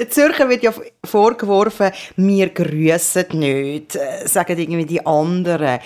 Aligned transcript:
Der 0.00 0.08
Zürcher 0.08 0.48
wird 0.48 0.62
ja 0.62 0.72
vorgeworfen, 1.04 1.90
wir 2.16 2.48
grüßen 2.48 3.26
nicht, 3.34 3.96
äh, 3.96 4.26
sagen 4.26 4.58
irgendwie 4.58 4.86
die 4.86 5.04
anderen. 5.04 5.78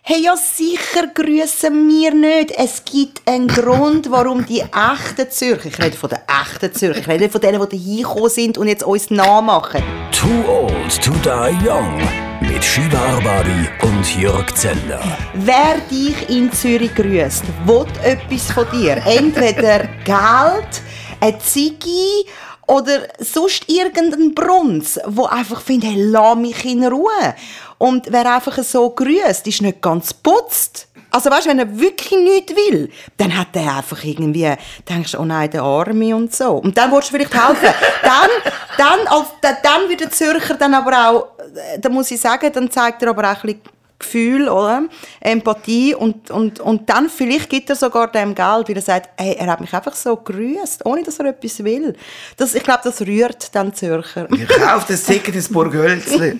Hey, 0.00 0.22
ja 0.22 0.34
sicher 0.38 1.08
grüßen 1.12 1.86
wir 1.86 2.14
nicht. 2.14 2.52
Es 2.52 2.82
gibt 2.82 3.20
einen 3.28 3.46
Grund, 3.46 4.10
warum 4.10 4.46
die 4.46 4.60
echten 4.62 5.30
Zürcher, 5.30 5.66
ich 5.66 5.78
rede 5.78 5.98
von 5.98 6.08
den 6.08 6.20
echten 6.26 6.72
Zürcher, 6.72 7.00
ich 7.00 7.08
rede 7.08 7.28
von 7.28 7.42
denen, 7.42 7.68
die 7.68 7.76
hierher 7.76 8.08
gekommen 8.08 8.30
sind 8.30 8.56
und 8.56 8.68
jetzt 8.68 8.84
uns 8.84 9.10
nachmachen. 9.10 9.82
Too 10.12 10.50
old 10.50 11.04
to 11.04 11.12
die 11.22 11.68
young. 11.68 12.00
Mit 12.40 12.64
Shiva 12.64 12.96
Arbabi 12.96 13.68
und 13.82 14.18
Jörg 14.18 14.50
Zeller. 14.54 15.02
Wer 15.34 15.76
dich 15.90 16.30
in 16.30 16.50
Zürich 16.52 16.94
grüßt, 16.94 17.44
will 17.66 17.84
etwas 18.02 18.50
von 18.50 18.66
dir. 18.72 18.96
Entweder 19.04 19.80
Geld, 20.06 20.82
eine 21.20 21.38
Ziggy 21.40 22.24
oder 22.68 23.08
sonst 23.18 23.64
irgendein 23.68 24.34
Brunz, 24.34 25.00
wo 25.06 25.24
einfach 25.24 25.60
findet, 25.60 25.90
hey, 25.90 26.02
lass 26.04 26.36
mich 26.36 26.64
in 26.64 26.84
Ruhe. 26.84 27.34
Und 27.78 28.06
wer 28.10 28.34
einfach 28.34 28.58
so 28.62 28.90
grüßt, 28.90 29.46
ist 29.46 29.62
nicht 29.62 29.80
ganz 29.80 30.12
putzt. 30.12 30.86
Also 31.10 31.30
weißt, 31.30 31.46
wenn 31.46 31.58
er 31.58 31.78
wirklich 31.78 32.20
nichts 32.20 32.54
will, 32.54 32.90
dann 33.16 33.36
hat 33.36 33.48
er 33.54 33.78
einfach 33.78 34.04
irgendwie, 34.04 34.52
denkst 34.86 35.12
du, 35.12 35.18
oh 35.18 35.24
nein, 35.24 35.50
der 35.50 35.62
Arme 35.62 36.14
und 36.14 36.34
so. 36.34 36.56
Und 36.56 36.76
dann 36.76 36.92
willst 36.92 37.08
du 37.08 37.12
vielleicht 37.12 37.34
helfen. 37.34 37.74
dann, 38.02 38.28
dann, 38.76 39.06
als, 39.06 39.28
dann 39.40 39.88
wird 39.88 40.00
der 40.00 40.10
Zürcher 40.10 40.54
dann 40.54 40.74
aber 40.74 41.08
auch, 41.08 41.28
äh, 41.56 41.78
da 41.78 41.88
muss 41.88 42.10
ich 42.10 42.20
sagen, 42.20 42.52
dann 42.52 42.70
zeigt 42.70 43.02
er 43.02 43.08
aber 43.08 43.22
auch 43.22 43.42
ein 43.42 43.54
bisschen 43.54 43.77
Gefühl, 43.98 44.48
oder? 44.48 44.84
Empathie 45.20 45.94
und, 45.94 46.30
und, 46.30 46.60
und 46.60 46.88
dann 46.88 47.08
vielleicht 47.08 47.50
gibt 47.50 47.68
er 47.68 47.76
sogar 47.76 48.10
dem 48.12 48.34
Geld, 48.34 48.68
weil 48.68 48.76
er 48.76 48.82
sagt, 48.82 49.10
hey, 49.16 49.34
er 49.38 49.48
hat 49.48 49.60
mich 49.60 49.74
einfach 49.74 49.94
so 49.94 50.16
grüßt, 50.16 50.86
ohne 50.86 51.02
dass 51.02 51.18
er 51.18 51.26
etwas 51.26 51.64
will. 51.64 51.96
Das, 52.36 52.54
ich 52.54 52.62
glaube, 52.62 52.80
das 52.84 53.00
rührt 53.00 53.54
dann 53.54 53.74
Zürcher. 53.74 54.28
Ich 54.32 54.48
kaufe 54.48 54.92
das 54.92 55.02
Ticket 55.02 55.34
ins 55.34 55.48
Burghölzli. 55.48 56.38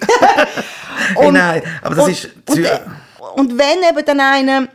hey, 1.16 1.32
nein, 1.32 1.62
aber 1.82 1.94
das 1.96 2.04
und, 2.04 2.10
ist... 2.12 2.30
Und, 2.46 2.66
und 3.34 3.58
wenn 3.58 3.90
eben 3.90 4.04
dann 4.04 4.20
einer 4.20 4.68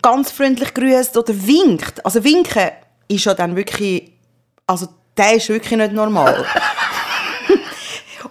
ganz 0.00 0.30
freundlich 0.30 0.72
grüßt 0.72 1.16
oder 1.16 1.34
winkt, 1.46 2.04
also 2.04 2.22
winken 2.22 2.70
ist 3.08 3.24
ja 3.24 3.34
dann 3.34 3.56
wirklich, 3.56 4.12
also 4.66 4.88
der 5.16 5.34
ist 5.34 5.48
wirklich 5.48 5.78
nicht 5.78 5.92
normal. 5.92 6.44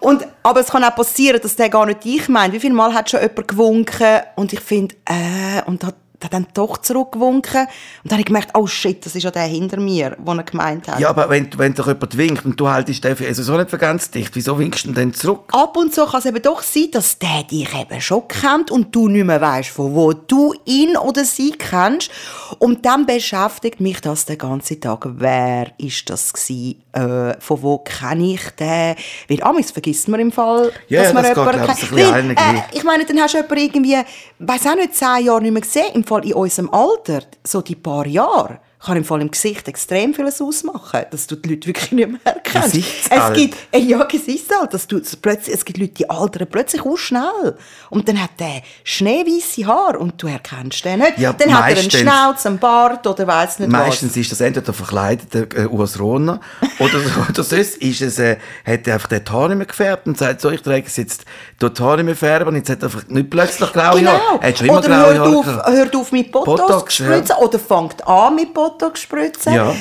Und, 0.06 0.28
aber 0.44 0.60
es 0.60 0.68
kann 0.68 0.84
auch 0.84 0.96
passieren, 0.96 1.42
dass 1.42 1.56
der 1.56 1.68
gar 1.68 1.88
nicht 1.88 2.04
dich 2.04 2.30
meint. 2.30 2.54
Wie 2.54 2.60
viele 2.60 2.76
Mal 2.76 2.94
hat 2.94 3.10
schon 3.10 3.22
jemand 3.22 3.48
gewunken 3.48 4.22
und 4.36 4.54
ich 4.54 4.60
finde, 4.60 4.94
äh, 5.04 5.64
und 5.66 5.84
hat 5.84 5.96
hat 6.26 6.34
dann 6.34 6.48
doch 6.54 6.78
zurückgewunken. 6.78 7.62
Und 7.62 7.70
dann 8.04 8.12
habe 8.14 8.22
ich 8.22 8.26
gemerkt, 8.26 8.50
oh 8.54 8.68
shit, 8.68 9.06
das 9.06 9.16
ist 9.16 9.24
ja 9.24 9.32
der 9.32 9.44
hinter 9.44 9.80
mir, 9.80 10.12
den 10.12 10.38
er 10.38 10.44
gemeint 10.44 10.88
hat. 10.88 11.00
Ja, 11.00 11.10
aber 11.10 11.30
wenn, 11.30 11.50
wenn 11.58 11.74
doch 11.74 11.88
jemand 11.88 12.18
winkt 12.18 12.46
und 12.46 12.60
du 12.60 12.68
haltest 12.68 13.04
den 13.04 13.16
für 13.16 13.28
also 13.28 13.44
so 13.44 13.58
nicht 13.58 13.70
für 13.70 13.78
ganz 13.78 14.12
dicht, 14.12 14.36
wieso 14.36 14.58
winkst 14.60 14.86
du 14.86 14.92
denn 14.92 15.14
zurück? 15.14 15.50
Ab 15.54 15.78
und 15.78 15.94
zu 15.94 16.06
kann 16.06 16.20
es 16.20 16.26
eben 16.26 16.42
doch 16.42 16.62
sein, 16.62 16.90
dass 16.92 17.18
der 17.20 17.44
dich 17.44 17.74
eben 17.74 18.02
schon 18.02 18.28
kennt 18.28 18.72
und 18.72 18.94
du 18.96 19.08
nicht 19.08 19.26
mehr 19.26 19.42
weißt, 19.42 19.70
von 19.70 19.94
wo 19.94 20.14
du 20.14 20.54
ihn 20.66 20.98
oder 20.98 21.24
sie 21.26 21.52
kennst. 21.52 22.12
Und 22.60 22.86
dann 22.86 23.06
beschäftigt 23.06 23.80
mich 23.80 24.02
das 24.02 24.26
den 24.26 24.38
ganzen 24.38 24.80
Tag. 24.82 25.08
Wer 25.18 25.72
ist 25.78 26.10
das 26.10 26.34
gewesen? 26.34 26.82
Äh, 26.92 27.40
von 27.40 27.62
wo 27.62 27.80
kenne 27.80 28.34
ich 28.34 28.50
den? 28.52 28.96
Weil 29.28 29.44
amigs 29.44 29.72
vergisst 29.72 30.08
man 30.08 30.20
im 30.20 30.32
Fall, 30.32 30.72
Ja, 30.88 31.02
dass 31.02 31.10
ja, 31.10 31.14
man 31.14 31.24
das 31.24 31.36
jemanden 31.36 31.72
ich, 31.72 31.80
kennt. 31.80 31.92
Weil, 31.92 32.04
allen 32.04 32.30
äh, 32.32 32.62
ich 32.72 32.84
meine, 32.84 33.06
dann 33.06 33.20
hast 33.20 33.34
du 33.34 33.38
jemanden 33.38 33.58
irgendwie, 33.58 33.98
weiß 34.40 34.68
auch 34.68 34.76
nicht, 34.76 34.96
zehn 34.96 35.26
Jahre 35.26 35.42
nicht 35.42 35.52
mehr 35.52 35.62
gesehen. 35.62 35.94
Im 35.94 36.04
Fall 36.04 36.15
in 36.24 36.34
unserem 36.34 36.70
Alter, 36.70 37.24
so 37.44 37.62
die 37.62 37.76
paar 37.76 38.08
Jahre, 38.08 38.60
kann 38.86 38.98
im 38.98 39.04
Fall 39.06 39.22
im 39.22 39.32
Gesicht 39.32 39.68
extrem 39.68 40.14
vieles 40.14 40.42
ausmachen, 40.42 41.02
dass 41.12 41.28
du 41.28 41.36
die 41.36 41.50
Leute 41.50 41.68
wirklich 41.68 41.92
nicht 41.92 42.10
mehr 42.10 42.20
erkennst. 42.24 42.76
Es 43.10 43.34
gibt, 43.34 43.58
äh, 43.72 43.80
ja, 43.80 44.04
Gesichtsalter, 44.04 44.68
dass 44.68 44.88
du 44.88 45.02
plötzlich, 45.22 45.56
es 45.56 45.66
gibt 45.66 45.80
Leute, 45.80 45.94
die 45.94 46.10
altern 46.10 46.48
plötzlich 46.50 46.84
auch 46.86 46.98
schnell. 46.98 47.58
Und 47.90 48.08
dann 48.08 48.22
hat 48.22 48.32
der 48.40 48.62
schneeweiße 48.84 49.66
Haar 49.66 50.00
und 50.00 50.22
du 50.22 50.28
erkennst 50.28 50.86
den 50.86 51.00
nicht. 51.00 51.18
Ja, 51.18 51.34
dann 51.34 51.54
hat 51.54 51.60
er 51.62 51.66
einen 51.66 51.76
meistens- 51.76 52.00
Schnauz, 52.02 52.46
einen 52.46 52.60
Bart 52.60 53.06
oder 53.08 53.28
weiss 53.28 53.60
nicht 53.60 53.72
Meistens 53.72 54.16
ist 54.18 54.32
das 54.32 54.42
entweder 54.42 54.74
verkleideter 54.74 55.64
äh, 55.64 55.66
Urs 55.68 56.00
Rohner 56.00 56.40
oder, 56.80 57.00
oder 57.30 57.44
sonst 57.44 57.78
ist 57.78 58.02
es, 58.02 58.20
äh, 58.20 58.38
hat 58.66 58.88
er 58.88 58.96
einfach 58.96 59.08
den 59.10 59.24
Haar 59.30 59.48
nicht 59.50 59.58
mehr 59.58 59.66
gefärbt 59.68 60.08
und 60.08 60.18
sagt 60.18 60.42
so, 60.42 60.50
ich 60.52 60.62
trage 60.62 60.84
es 60.86 60.96
jetzt 60.98 61.26
dort 61.60 61.80
die 61.80 61.84
Haare 61.84 61.98
nicht 61.98 62.06
mehr 62.06 62.16
färben 62.16 62.50
und 62.50 62.56
jetzt 62.56 62.70
hat 62.70 62.80
er 62.82 62.86
einfach 62.86 63.08
nicht 63.08 63.30
plötzlich 63.30 63.72
graue 63.74 64.00
Genau. 64.00 64.12
Haare. 64.12 64.42
Hat 64.48 64.58
schon 64.58 64.68
immer 64.68 64.78
oder 64.80 64.88
graue 64.88 65.14
hört 65.14 65.20
Haare 65.20 65.38
auf, 65.66 65.74
hört 65.74 65.96
auf 65.96 66.12
mit 66.12 66.32
Botox, 66.32 66.62
Botox, 66.62 66.98
ja. 67.00 67.06
spritzen 67.06 67.36
oder 67.38 67.60
fängt 67.60 68.08
an 68.08 68.36
mit 68.36 68.54
Botox 68.54 68.75
spritzen. 68.96 69.54
Ja. 69.54 69.76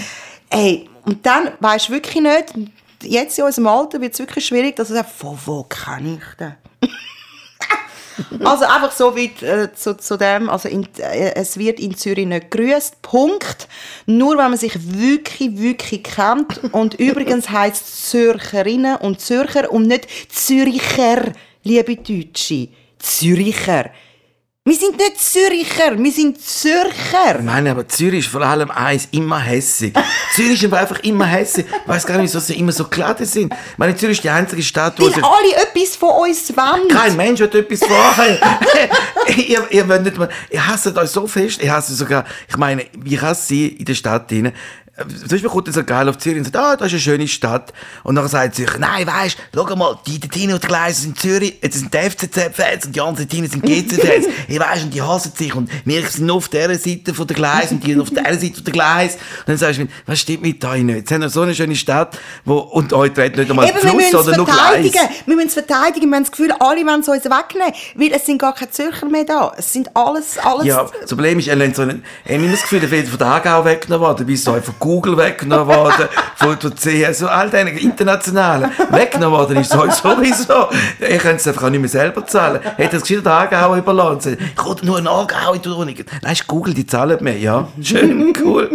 Ey, 0.50 0.88
und 1.04 1.24
dann 1.24 1.52
weisst 1.60 1.88
du 1.88 1.92
wirklich 1.92 2.22
nicht, 2.22 2.54
jetzt 3.02 3.38
in 3.38 3.44
unserem 3.44 3.66
Alter 3.66 4.00
wird 4.00 4.14
es 4.14 4.18
wirklich 4.18 4.46
schwierig, 4.46 4.76
dass 4.76 4.88
du 4.88 4.94
sagst, 4.94 5.14
von 5.16 5.38
wo 5.44 5.64
kann 5.64 6.14
ich 6.14 6.36
den? 6.38 6.54
Also 8.44 8.64
einfach 8.64 8.92
so 8.92 9.16
wie 9.16 9.32
äh, 9.44 9.72
zu, 9.74 9.96
zu 9.96 10.16
dem, 10.16 10.48
also 10.48 10.68
in, 10.68 10.86
äh, 10.98 11.34
es 11.34 11.58
wird 11.58 11.80
in 11.80 11.96
Zürich 11.96 12.26
nicht 12.26 12.50
grüßt, 12.50 13.02
Punkt. 13.02 13.66
Nur 14.06 14.38
wenn 14.38 14.50
man 14.50 14.56
sich 14.56 14.72
wirklich, 14.76 15.58
wirklich 15.58 16.04
kennt. 16.04 16.72
Und 16.72 16.94
übrigens 17.00 17.50
heisst 17.50 18.08
Zürcherinnen 18.10 18.96
und 18.96 19.20
Zürcher 19.20 19.72
und 19.72 19.88
nicht 19.88 20.06
Züricher, 20.30 21.32
liebe 21.64 21.96
Deutsche. 21.96 22.68
Züricher. 22.98 23.90
Wir 24.66 24.76
sind 24.76 24.96
nicht 24.96 25.20
Züricher, 25.20 25.98
wir 25.98 26.10
sind 26.10 26.40
Zürcher. 26.40 27.38
Nein, 27.42 27.68
aber 27.68 27.86
Zürich 27.86 28.20
ist 28.20 28.28
vor 28.28 28.40
allem 28.40 28.70
eins, 28.70 29.08
immer 29.10 29.38
hässig. 29.38 29.92
Zürich 30.34 30.54
ist 30.54 30.64
aber 30.64 30.78
einfach 30.78 31.00
immer 31.00 31.26
hässig. 31.26 31.66
Ich 31.68 31.86
weiss 31.86 32.06
gar 32.06 32.16
nicht, 32.16 32.32
wieso 32.32 32.40
sie 32.40 32.54
immer 32.54 32.72
so 32.72 32.84
geladen 32.88 33.26
sind. 33.26 33.52
Ich 33.52 33.76
meine, 33.76 33.94
Zürich 33.94 34.16
ist 34.16 34.24
die 34.24 34.30
einzige 34.30 34.62
Stadt, 34.62 34.98
wo 34.98 35.04
Weil 35.04 35.12
sie... 35.12 35.22
alle 35.22 35.68
etwas 35.68 35.96
von 35.96 36.12
uns 36.12 36.50
wollen. 36.56 36.88
Kein 36.88 37.14
Mensch 37.14 37.40
wird 37.40 37.54
etwas 37.54 37.80
vorher. 37.80 38.40
ihr, 39.36 39.66
ihr, 39.68 39.86
wollt 39.86 40.02
nicht 40.02 40.16
mal, 40.16 40.30
ihr 40.48 40.66
hasst 40.66 40.86
euch 40.96 41.10
so 41.10 41.26
fest. 41.26 41.62
Ich 41.62 41.68
hasse 41.68 41.94
sogar, 41.94 42.24
ich 42.48 42.56
meine, 42.56 42.86
wie 42.94 43.16
es 43.16 43.46
sein 43.46 43.68
in 43.68 43.84
der 43.84 43.94
Stadt 43.94 44.32
rein? 44.32 44.54
Zum 44.96 45.28
Beispiel 45.28 45.50
kommt 45.50 45.74
so 45.74 45.82
geil 45.82 46.08
auf 46.08 46.18
Zürich 46.18 46.38
und 46.38 46.44
sagt, 46.44 46.56
ah, 46.56 46.76
das 46.76 46.86
ist 46.86 46.92
eine 46.92 47.00
schöne 47.00 47.26
Stadt. 47.26 47.72
Und 48.04 48.14
dann 48.14 48.28
sagt 48.28 48.54
sich, 48.54 48.68
nein, 48.78 49.04
weisst, 49.04 49.38
schau 49.52 49.74
mal, 49.74 49.98
die, 50.06 50.20
Tine 50.20 50.54
und 50.54 50.62
Gleise 50.62 51.00
sind 51.00 51.10
in 51.10 51.16
Zürich, 51.16 51.58
jetzt 51.60 51.78
sind 51.80 51.92
die 51.92 51.98
FCZ-Fans 51.98 52.86
und 52.86 52.94
die 52.94 53.00
anderen 53.00 53.28
Tine 53.28 53.48
sind 53.48 53.64
GC-Fans. 53.64 54.26
ich 54.48 54.60
weisst, 54.60 54.84
und 54.84 54.94
die 54.94 55.02
hassen 55.02 55.32
sich 55.36 55.52
und 55.52 55.68
wir 55.84 56.06
sind 56.06 56.26
nur 56.26 56.36
auf 56.36 56.48
dieser 56.48 56.76
Seite 56.76 57.12
von 57.12 57.26
der 57.26 57.34
Gleise 57.34 57.74
und 57.74 57.84
die 57.84 57.98
auf 57.98 58.10
der 58.10 58.38
Seite 58.38 58.54
von 58.54 58.64
der 58.64 58.72
Gleise. 58.72 59.16
Und 59.40 59.48
dann 59.48 59.56
sagst 59.56 59.78
du 59.80 59.82
mir, 59.82 59.88
was 60.06 60.20
stimmt 60.20 60.42
mit 60.42 60.64
euch 60.64 60.84
nicht? 60.84 60.96
Jetzt 60.96 61.10
haben 61.10 61.22
wir 61.22 61.28
so 61.28 61.40
eine 61.40 61.56
schöne 61.56 61.74
Stadt, 61.74 62.16
wo, 62.44 62.58
und 62.58 62.92
euch 62.92 63.12
treten 63.12 63.40
nicht 63.40 63.50
einmal 63.50 63.68
Eben, 63.68 63.98
es 63.98 64.14
oder 64.14 64.36
nur 64.36 64.46
Gleis. 64.46 64.58
verteidigen. 64.58 65.08
Wir 65.26 65.34
müssen 65.34 65.48
es 65.48 65.54
verteidigen. 65.54 66.08
Wir 66.08 66.16
haben 66.16 66.22
das 66.22 66.30
Gefühl, 66.30 66.52
alle 66.60 66.86
wollen 66.86 67.00
es 67.00 67.08
uns 67.08 67.24
wegnehmen. 67.24 67.74
Weil 67.96 68.12
es 68.12 68.26
sind 68.26 68.38
gar 68.38 68.54
keine 68.54 68.70
Zürcher 68.70 69.06
mehr 69.06 69.24
da. 69.24 69.52
Es 69.56 69.72
sind 69.72 69.90
alles, 69.96 70.38
alles... 70.38 70.66
Ja, 70.66 70.88
das 71.00 71.10
Problem 71.10 71.40
ist, 71.40 71.48
er 71.48 71.56
lernt 71.56 71.74
so 71.74 71.82
einen, 71.82 72.04
ich 72.24 72.32
habe 72.32 72.48
das 72.48 72.62
Gefühl, 72.62 72.82
er 72.82 72.90
wird 72.92 73.08
von 73.08 73.18
der 73.18 73.26
Aargau 73.26 73.64
weggenommen 73.64 74.06
worden, 74.06 74.24
bis 74.24 74.44
so 74.44 74.52
von 74.52 74.74
Google 74.84 75.16
weggenommen 75.16 75.66
worden, 75.66 76.08
von, 76.36 76.60
von 76.60 76.74
CS, 76.74 77.22
all 77.22 77.48
den 77.48 77.68
internationalen 77.68 78.70
weggenommen 78.90 79.38
worden 79.38 79.56
ist 79.56 79.70
so 79.72 79.78
sowieso. 79.90 80.68
Ich 81.00 81.18
könnte 81.18 81.36
es 81.36 81.48
einfach 81.48 81.62
auch 81.64 81.70
nicht 81.70 81.80
mehr 81.80 81.88
selber 81.88 82.26
zahlen. 82.26 82.60
Hätte 82.76 82.98
das 82.98 83.02
Gefühl, 83.08 83.22
der 83.22 83.32
Aargau 83.32 83.76
überlassen. 83.76 84.36
Ich 84.38 84.54
komme 84.56 84.76
nur 84.82 84.98
in 84.98 85.06
Aargau 85.06 85.54
in 85.54 85.62
die 85.62 85.70
Wohnung. 85.70 85.94
Nein, 86.22 86.36
Google, 86.46 86.74
die 86.74 86.86
zahlen 86.86 87.16
mehr, 87.24 87.38
ja. 87.38 87.66
Schön, 87.82 88.34
cool. 88.44 88.68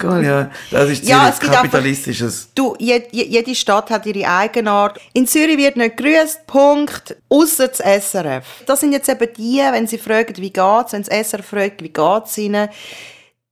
Cool, 0.00 0.24
ja. 0.24 0.50
Das 0.70 0.88
ist 0.90 1.04
Ja, 1.04 1.16
ziemlich 1.16 1.32
es 1.34 1.40
gibt 1.40 1.50
einfach- 1.50 1.62
kapitalistisches. 1.64 2.48
Du, 2.54 2.76
je, 2.78 3.02
je, 3.10 3.24
jede 3.24 3.54
Stadt 3.56 3.90
hat 3.90 4.06
ihre 4.06 4.28
Eigenart. 4.30 5.00
In 5.12 5.26
Zürich 5.26 5.58
wird 5.58 5.76
nicht 5.76 5.96
grüßt, 5.96 6.46
Punkt. 6.46 7.16
Ausser 7.28 7.66
das 7.68 7.80
SRF. 7.80 8.44
Das 8.66 8.78
sind 8.80 8.92
jetzt 8.92 9.08
eben 9.08 9.28
die, 9.36 9.58
wenn 9.72 9.86
sie 9.88 9.98
fragen, 9.98 10.36
wie 10.36 10.52
geht's, 10.52 10.92
wenn 10.92 11.02
das 11.02 11.28
SRF 11.30 11.46
fragt, 11.46 11.82
wie 11.82 11.88
geht's 11.88 12.38
ihnen, 12.38 12.68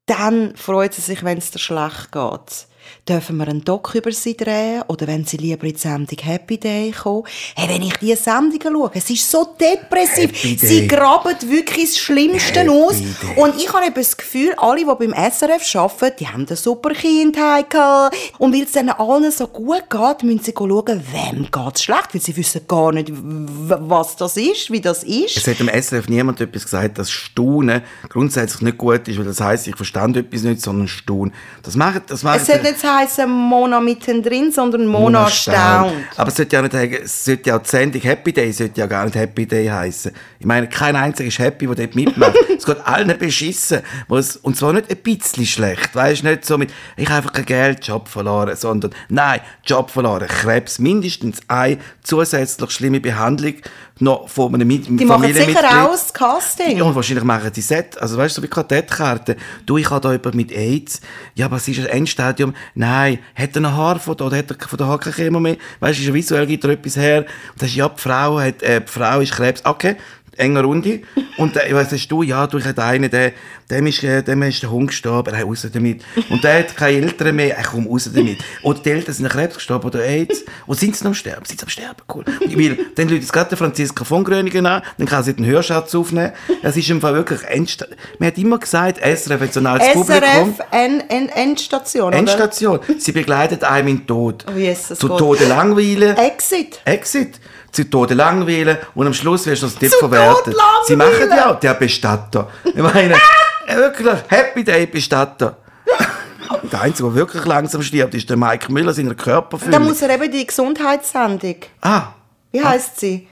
dann 0.06 0.56
freut 0.56 0.94
sie 0.94 1.02
sich, 1.02 1.24
wenn 1.24 1.38
es 1.38 1.50
dir 1.50 1.58
schlecht 1.58 2.12
geht. 2.12 2.65
Dürfen 3.08 3.36
wir 3.36 3.46
einen 3.46 3.62
Doc 3.62 3.94
über 3.94 4.10
sie 4.10 4.36
drehen? 4.36 4.82
Oder 4.88 5.06
wenn 5.06 5.24
sie 5.24 5.36
lieber 5.36 5.64
in 5.64 5.74
die 5.74 5.78
Sendung 5.78 6.18
Happy 6.20 6.58
Day 6.58 6.90
kommen? 6.90 7.22
Hey, 7.54 7.68
wenn 7.68 7.82
ich 7.82 7.96
diese 7.98 8.16
Sendungen 8.16 8.60
schaue, 8.60 8.90
es 8.94 9.08
ist 9.08 9.30
so 9.30 9.54
depressiv. 9.60 10.32
Happy 10.32 10.56
Day. 10.56 10.68
Sie 10.68 10.88
graben 10.88 11.36
wirklich 11.48 11.90
das 11.90 11.98
Schlimmste 11.98 12.60
Happy 12.60 12.68
aus. 12.68 12.96
Day. 12.96 13.06
Und 13.36 13.56
ich 13.58 13.72
habe 13.72 13.86
eben 13.86 13.94
das 13.94 14.16
Gefühl, 14.16 14.54
alle, 14.56 14.80
die 14.80 14.84
beim 15.06 15.12
SRF 15.12 15.76
arbeiten, 15.76 16.16
die 16.18 16.26
haben 16.26 16.46
eine 16.48 16.56
super 16.56 16.90
Kindheit 16.90 17.70
gehabt. 17.70 18.16
Und 18.38 18.52
weil 18.52 18.62
es 18.62 18.72
denen 18.72 18.90
allen 18.90 19.30
so 19.30 19.46
gut 19.46 19.88
geht, 19.88 20.22
müssen 20.24 20.42
sie 20.42 20.54
schauen, 20.56 21.02
wem 21.12 21.44
geht 21.44 21.76
es 21.76 21.84
schlecht. 21.84 22.12
Weil 22.12 22.20
sie 22.20 22.36
wissen 22.36 22.62
gar 22.66 22.90
nicht, 22.90 23.12
was 23.12 24.16
das 24.16 24.36
ist, 24.36 24.72
wie 24.72 24.80
das 24.80 25.04
ist. 25.04 25.36
Es 25.36 25.46
hat 25.46 25.60
im 25.60 25.68
SRF 25.68 26.08
niemand 26.08 26.40
etwas 26.40 26.64
gesagt, 26.64 26.98
dass 26.98 27.12
Staunen 27.12 27.82
grundsätzlich 28.08 28.62
nicht 28.62 28.78
gut 28.78 29.06
ist, 29.06 29.16
weil 29.16 29.26
das 29.26 29.40
heisst, 29.40 29.68
ich 29.68 29.76
verstand 29.76 30.16
etwas 30.16 30.42
nicht, 30.42 30.60
sondern 30.60 30.88
Staunen. 30.88 31.32
Das 31.62 31.76
macht, 31.76 32.10
das 32.10 32.24
macht 32.24 32.40
Es 32.40 32.46
sollte 32.46 32.64
nicht 32.64 32.80
heißen 32.96 33.28
Mona 33.28 33.80
mittendrin, 33.80 34.50
sondern 34.50 34.86
Mona, 34.86 35.28
staunt. 35.28 35.92
Aber 36.16 36.28
es 36.28 36.36
sollte 36.36 36.56
ja 36.56 36.62
nicht, 36.62 36.74
es 36.74 37.24
sollte 37.24 37.50
ja 37.50 37.58
die 37.58 37.68
Sendung 37.68 38.02
Happy 38.02 38.32
Day 38.32 38.52
sollte 38.52 38.80
ja 38.80 38.86
gar 38.86 39.04
nicht 39.04 39.16
Happy 39.16 39.46
Day 39.46 39.66
heißen. 39.66 40.12
Ich 40.38 40.46
meine, 40.46 40.68
kein 40.68 40.96
einziger 40.96 41.28
ist 41.28 41.38
happy, 41.38 41.66
der 41.66 41.74
dort 41.74 41.94
mitmacht. 41.94 42.34
es 42.56 42.64
geht 42.64 42.86
allen 42.86 43.16
beschissen. 43.18 43.80
Und 44.08 44.56
zwar 44.56 44.72
nicht 44.72 44.90
ein 44.90 44.96
bisschen 44.96 45.46
schlecht. 45.46 45.94
Weißt 45.94 46.22
du, 46.22 46.28
nicht 46.28 46.44
so 46.44 46.58
mit, 46.58 46.72
ich 46.96 47.06
habe 47.08 47.18
einfach 47.18 47.32
kein 47.32 47.44
Geld, 47.44 47.86
Job 47.86 48.08
verloren, 48.08 48.56
sondern, 48.56 48.92
nein, 49.08 49.40
Job 49.64 49.90
verloren, 49.90 50.28
Krebs, 50.28 50.78
mindestens 50.78 51.40
eine 51.48 51.78
zusätzlich 52.02 52.70
schlimme 52.70 53.00
Behandlung 53.00 53.54
noch 53.98 54.28
von 54.28 54.54
einem 54.54 54.68
Mit 54.68 54.86
Die 54.86 55.04
machen 55.04 55.32
sicher 55.32 55.84
auch 55.84 55.92
das 55.92 56.12
Casting. 56.12 56.76
Ja, 56.76 56.84
und 56.84 56.94
wahrscheinlich 56.94 57.24
machen 57.24 57.50
die 57.54 57.62
Set, 57.62 58.00
also 58.00 58.16
weißt 58.18 58.36
du, 58.36 58.40
so 58.40 58.44
wie 58.44 58.50
Kartettkarte. 58.50 59.36
Du, 59.64 59.78
ich 59.78 59.88
habe 59.88 60.00
da 60.00 60.12
jemand 60.12 60.34
mit 60.34 60.52
AIDS. 60.52 61.00
Ja, 61.34 61.46
aber 61.46 61.56
es 61.56 61.66
ist 61.66 61.80
ein 61.80 61.86
Endstadium. 61.86 62.54
Nein, 62.74 62.85
hat 62.86 63.56
er 63.56 63.56
ein 63.56 63.76
Haar 63.76 63.98
von 63.98 64.16
da, 64.16 64.26
oder 64.26 64.36
hat 64.36 64.50
er 64.50 64.68
von 64.68 64.76
der 64.76 64.86
Haar 64.86 64.98
kein 64.98 65.12
Chemo 65.12 65.40
mehr? 65.40 65.56
Weißt 65.80 66.06
du, 66.06 66.14
visuell 66.14 66.46
gibt 66.46 66.64
er 66.64 66.70
etwas 66.70 66.96
her. 66.96 67.18
Und 67.52 67.62
das 67.62 67.68
ist, 67.68 67.76
ja, 67.76 67.88
die 67.88 68.00
Frau 68.00 68.40
hat, 68.40 68.62
äh, 68.62 68.80
die 68.80 68.90
Frau 68.90 69.20
ist 69.20 69.32
Krebs. 69.32 69.64
Okay. 69.64 69.96
Enger 70.38 70.62
Runde. 70.62 71.00
Und 71.36 71.56
äh, 71.56 71.74
was 71.74 71.92
hast 71.92 72.08
du? 72.08 72.22
Ja, 72.22 72.46
du, 72.46 72.58
ich 72.58 72.64
hatte 72.64 72.82
einen, 72.82 73.10
der, 73.10 73.32
dem 73.70 73.86
ist, 73.86 74.02
äh, 74.02 74.22
dem 74.22 74.42
ist 74.42 74.62
der 74.62 74.70
Hund 74.70 74.88
gestorben, 74.88 75.34
er 75.34 75.44
raus 75.44 75.66
damit. 75.72 76.04
Und 76.30 76.44
der 76.44 76.60
hat 76.60 76.76
keine 76.76 76.98
Eltern 76.98 77.36
mehr, 77.36 77.56
er 77.56 77.64
komm 77.64 77.86
raus 77.86 78.10
damit. 78.12 78.38
Oder 78.62 78.78
die 78.80 78.90
Eltern 78.90 79.14
sind 79.14 79.26
an 79.26 79.32
Krebs 79.32 79.54
gestorben 79.54 79.86
oder 79.86 80.00
AIDS. 80.00 80.44
Und 80.66 80.78
sind 80.78 80.96
sie 80.96 81.04
noch 81.04 81.10
am 81.10 81.14
Sterben? 81.14 81.44
Sind 81.44 81.60
sie 81.60 81.64
am 81.64 81.70
Sterben? 81.70 82.02
Cool. 82.12 82.24
Und 82.40 82.56
will, 82.56 82.86
dann 82.94 83.08
läutet 83.08 83.24
es 83.24 83.32
gerade 83.32 83.50
der 83.50 83.58
Franziska 83.58 84.04
von 84.04 84.24
Gröningen 84.24 84.66
an, 84.66 84.82
dann 84.98 85.06
kann 85.06 85.22
sie 85.24 85.34
den 85.34 85.46
Hörschatz 85.46 85.94
aufnehmen. 85.94 86.32
Das 86.62 86.76
ist 86.76 86.88
im 86.90 87.00
Fall 87.00 87.14
wirklich 87.14 87.42
Endsta 87.44 87.86
Man 88.18 88.28
hat 88.28 88.38
immer 88.38 88.58
gesagt, 88.58 88.98
SRF 88.98 89.52
so 89.52 89.60
ein 89.60 89.66
altes 89.66 89.92
Publikum. 89.92 90.54
SRF 90.54 90.66
N 90.70 91.02
N 91.08 91.28
Endstation, 91.28 92.08
oder? 92.08 92.16
Endstation. 92.16 92.80
Sie 92.98 93.12
begleitet 93.12 93.64
einem 93.64 93.88
in 93.88 93.96
den 93.98 94.06
Tod. 94.06 94.44
Oh, 94.48 94.56
Jesus 94.56 94.98
Zu. 94.98 95.08
Tode 95.08 95.46
langweilen. 95.46 96.16
Exit. 96.16 96.80
Exit. 96.84 97.40
Zu 97.76 97.90
Tode 97.90 98.14
langweilen 98.14 98.78
und 98.94 99.06
am 99.06 99.12
Schluss 99.12 99.44
wirst 99.44 99.62
du 99.62 99.66
das 99.66 99.78
nicht 99.78 99.94
verwertet. 99.96 100.56
Sie 100.86 100.96
machen 100.96 101.28
ja 101.28 101.50
auch 101.50 101.60
der 101.60 101.74
Bestatter. 101.74 102.48
Ich 102.64 102.74
meine, 102.76 103.14
äh, 103.66 103.76
wirklich, 103.76 104.08
Happy 104.28 104.64
Day 104.64 104.86
Bestatter. 104.86 105.58
Der 106.72 106.80
Einzige, 106.80 107.08
der 107.10 107.14
wirklich 107.16 107.44
langsam 107.44 107.82
stirbt, 107.82 108.14
ist 108.14 108.30
der 108.30 108.36
Mike 108.38 108.72
Müller, 108.72 108.94
seiner 108.94 109.14
Da 109.14 109.22
Körperfüllung. 109.22 109.84
muss 109.84 110.00
er 110.00 110.10
eben 110.10 110.30
die 110.32 110.46
Gesundheitssendung. 110.46 111.56
Ah, 111.82 112.14
Wie 112.50 112.64
heisst 112.64 112.98
sie? 112.98 113.28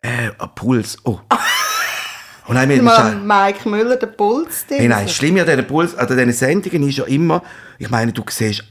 äh, 0.00 0.30
ein 0.38 0.48
Puls. 0.54 0.96
Oh. 1.04 1.18
Oh 2.48 2.52
nein, 2.52 2.68
wir 2.68 2.96
haben 2.96 3.26
Mike 3.26 3.68
Müller, 3.68 3.96
der 3.96 4.06
Puls. 4.06 4.66
Nein, 4.70 4.88
das 4.90 5.12
Schlimme 5.12 5.40
an 5.40 5.48
diesen, 5.48 5.66
Puls, 5.66 5.96
an 5.96 6.06
diesen 6.06 6.32
Sendungen 6.32 6.88
ist 6.88 6.98
ja 6.98 7.04
immer, 7.06 7.42
ich 7.76 7.90
meine, 7.90 8.12
du 8.12 8.22
siehst 8.30 8.62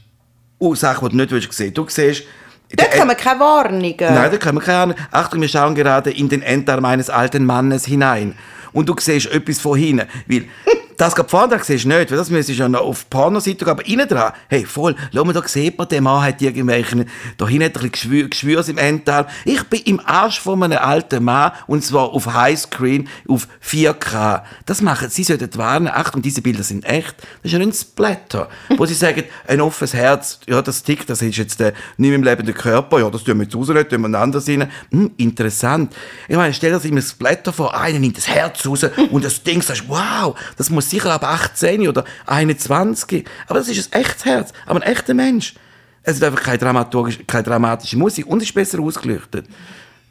oh, 0.58 0.74
Sachen, 0.74 1.10
die 1.10 1.10
du 1.10 1.16
nicht 1.18 1.30
willst 1.30 1.52
sehen. 1.52 1.74
Du 1.74 1.84
siehst... 1.86 2.22
Da 2.74 2.84
kommen 2.86 3.16
keine 3.16 3.40
Warnungen. 3.40 3.94
Nein, 3.98 4.30
da 4.30 4.36
können 4.38 4.58
wir 4.58 4.62
keine 4.62 4.78
Ahnung. 4.78 4.96
Achtung, 5.10 5.40
wir 5.40 5.48
schauen 5.48 5.74
gerade 5.74 6.10
in 6.10 6.28
den 6.28 6.42
Enddarm 6.42 6.84
eines 6.84 7.10
alten 7.10 7.44
Mannes 7.44 7.86
hinein. 7.86 8.34
Und 8.72 8.88
du 8.88 8.94
siehst 8.98 9.30
etwas 9.30 9.58
von 9.58 9.78
hinten. 9.78 10.08
Weil 10.26 10.46
das 10.96 11.14
gerade 11.14 11.28
vorne 11.28 11.48
dran 11.54 11.60
siehst 11.62 11.84
du 11.84 11.88
nicht, 11.88 12.10
weil 12.10 12.18
das 12.18 12.30
müsstest 12.30 12.58
du 12.58 12.62
ja 12.62 12.68
noch 12.68 12.80
auf 12.80 13.04
die 13.04 13.10
Pornoseite 13.10 13.58
gehen, 13.58 13.68
aber 13.68 13.86
innen 13.86 14.08
dran, 14.08 14.32
hey, 14.48 14.64
voll, 14.64 14.94
schau 15.12 15.24
mal, 15.24 15.32
da 15.32 15.46
sieht 15.46 15.76
man, 15.76 15.88
der 15.88 16.00
Mann 16.00 16.22
hat 16.22 16.40
irgendwelche, 16.40 17.06
da 17.36 17.46
hinten 17.46 17.64
hat 17.66 17.76
er 17.76 17.82
ein 17.82 17.92
Geschwür, 18.30 18.68
im 18.68 18.78
Enddarm. 18.78 19.26
Ich 19.44 19.62
bin 19.64 19.80
im 19.82 20.00
Arsch 20.04 20.40
von 20.40 20.62
einem 20.62 20.78
alten 20.78 21.22
Mann, 21.22 21.52
und 21.66 21.84
zwar 21.84 22.10
auf 22.10 22.32
Highscreen, 22.32 23.08
auf 23.28 23.46
4K. 23.64 24.42
Das 24.64 24.80
machen, 24.80 25.10
sie 25.10 25.24
sollten 25.24 25.48
warnen, 25.56 25.88
Achtung, 25.88 26.22
diese 26.22 26.40
Bilder 26.42 26.62
sind 26.62 26.84
echt. 26.84 27.16
Das 27.18 27.44
ist 27.44 27.52
ja 27.52 27.58
nicht 27.58 27.68
ein 27.68 27.72
Splatter, 27.74 28.48
wo 28.76 28.86
sie 28.86 28.94
sagen, 28.94 29.24
ein 29.46 29.60
offenes 29.60 29.94
Herz, 29.94 30.40
ja, 30.46 30.62
das 30.62 30.82
tickt, 30.82 31.10
das 31.10 31.22
ist 31.22 31.36
jetzt 31.36 31.60
der 31.60 31.72
nicht 31.96 32.08
mehr 32.08 32.16
im 32.16 32.22
lebenden 32.22 32.54
Körper, 32.54 33.00
ja, 33.00 33.10
das 33.10 33.24
tun 33.24 33.36
wir 33.38 33.44
jetzt 33.44 33.54
raus, 33.54 33.68
nicht, 33.68 33.90
tun 33.90 34.10
wir 34.10 34.18
anders 34.18 34.48
rein. 34.48 34.70
Hm, 34.90 35.10
interessant. 35.16 35.94
Ich 36.28 36.36
meine, 36.36 36.54
stell 36.54 36.70
dir 36.70 36.76
das 36.76 36.84
immer 36.84 37.00
ein 37.00 37.02
Splatter 37.02 37.52
vor, 37.52 37.78
einer 37.78 37.98
nimmt 37.98 38.16
das 38.16 38.28
Herz 38.28 38.66
raus 38.66 38.84
und 39.10 39.24
das 39.24 39.42
Ding 39.42 39.60
sagst, 39.62 39.84
wow, 39.88 40.34
das 40.56 40.70
muss 40.70 40.85
sicher 40.90 41.12
ab 41.12 41.24
18 41.24 41.88
oder 41.88 42.04
21. 42.26 43.26
Aber 43.46 43.58
das 43.58 43.68
ist 43.68 43.94
ein 43.94 44.00
echtes 44.00 44.24
Herz, 44.24 44.52
aber 44.66 44.82
ein 44.82 44.90
echter 44.90 45.14
Mensch. 45.14 45.54
Es 46.02 46.16
ist 46.16 46.24
einfach 46.24 46.42
keine, 46.42 46.58
dramaturgisch, 46.58 47.18
keine 47.26 47.42
dramatische 47.42 47.98
Musik 47.98 48.26
und 48.26 48.40
es 48.42 48.48
ist 48.48 48.54
besser 48.54 48.80
ausgeleuchtet. 48.80 49.46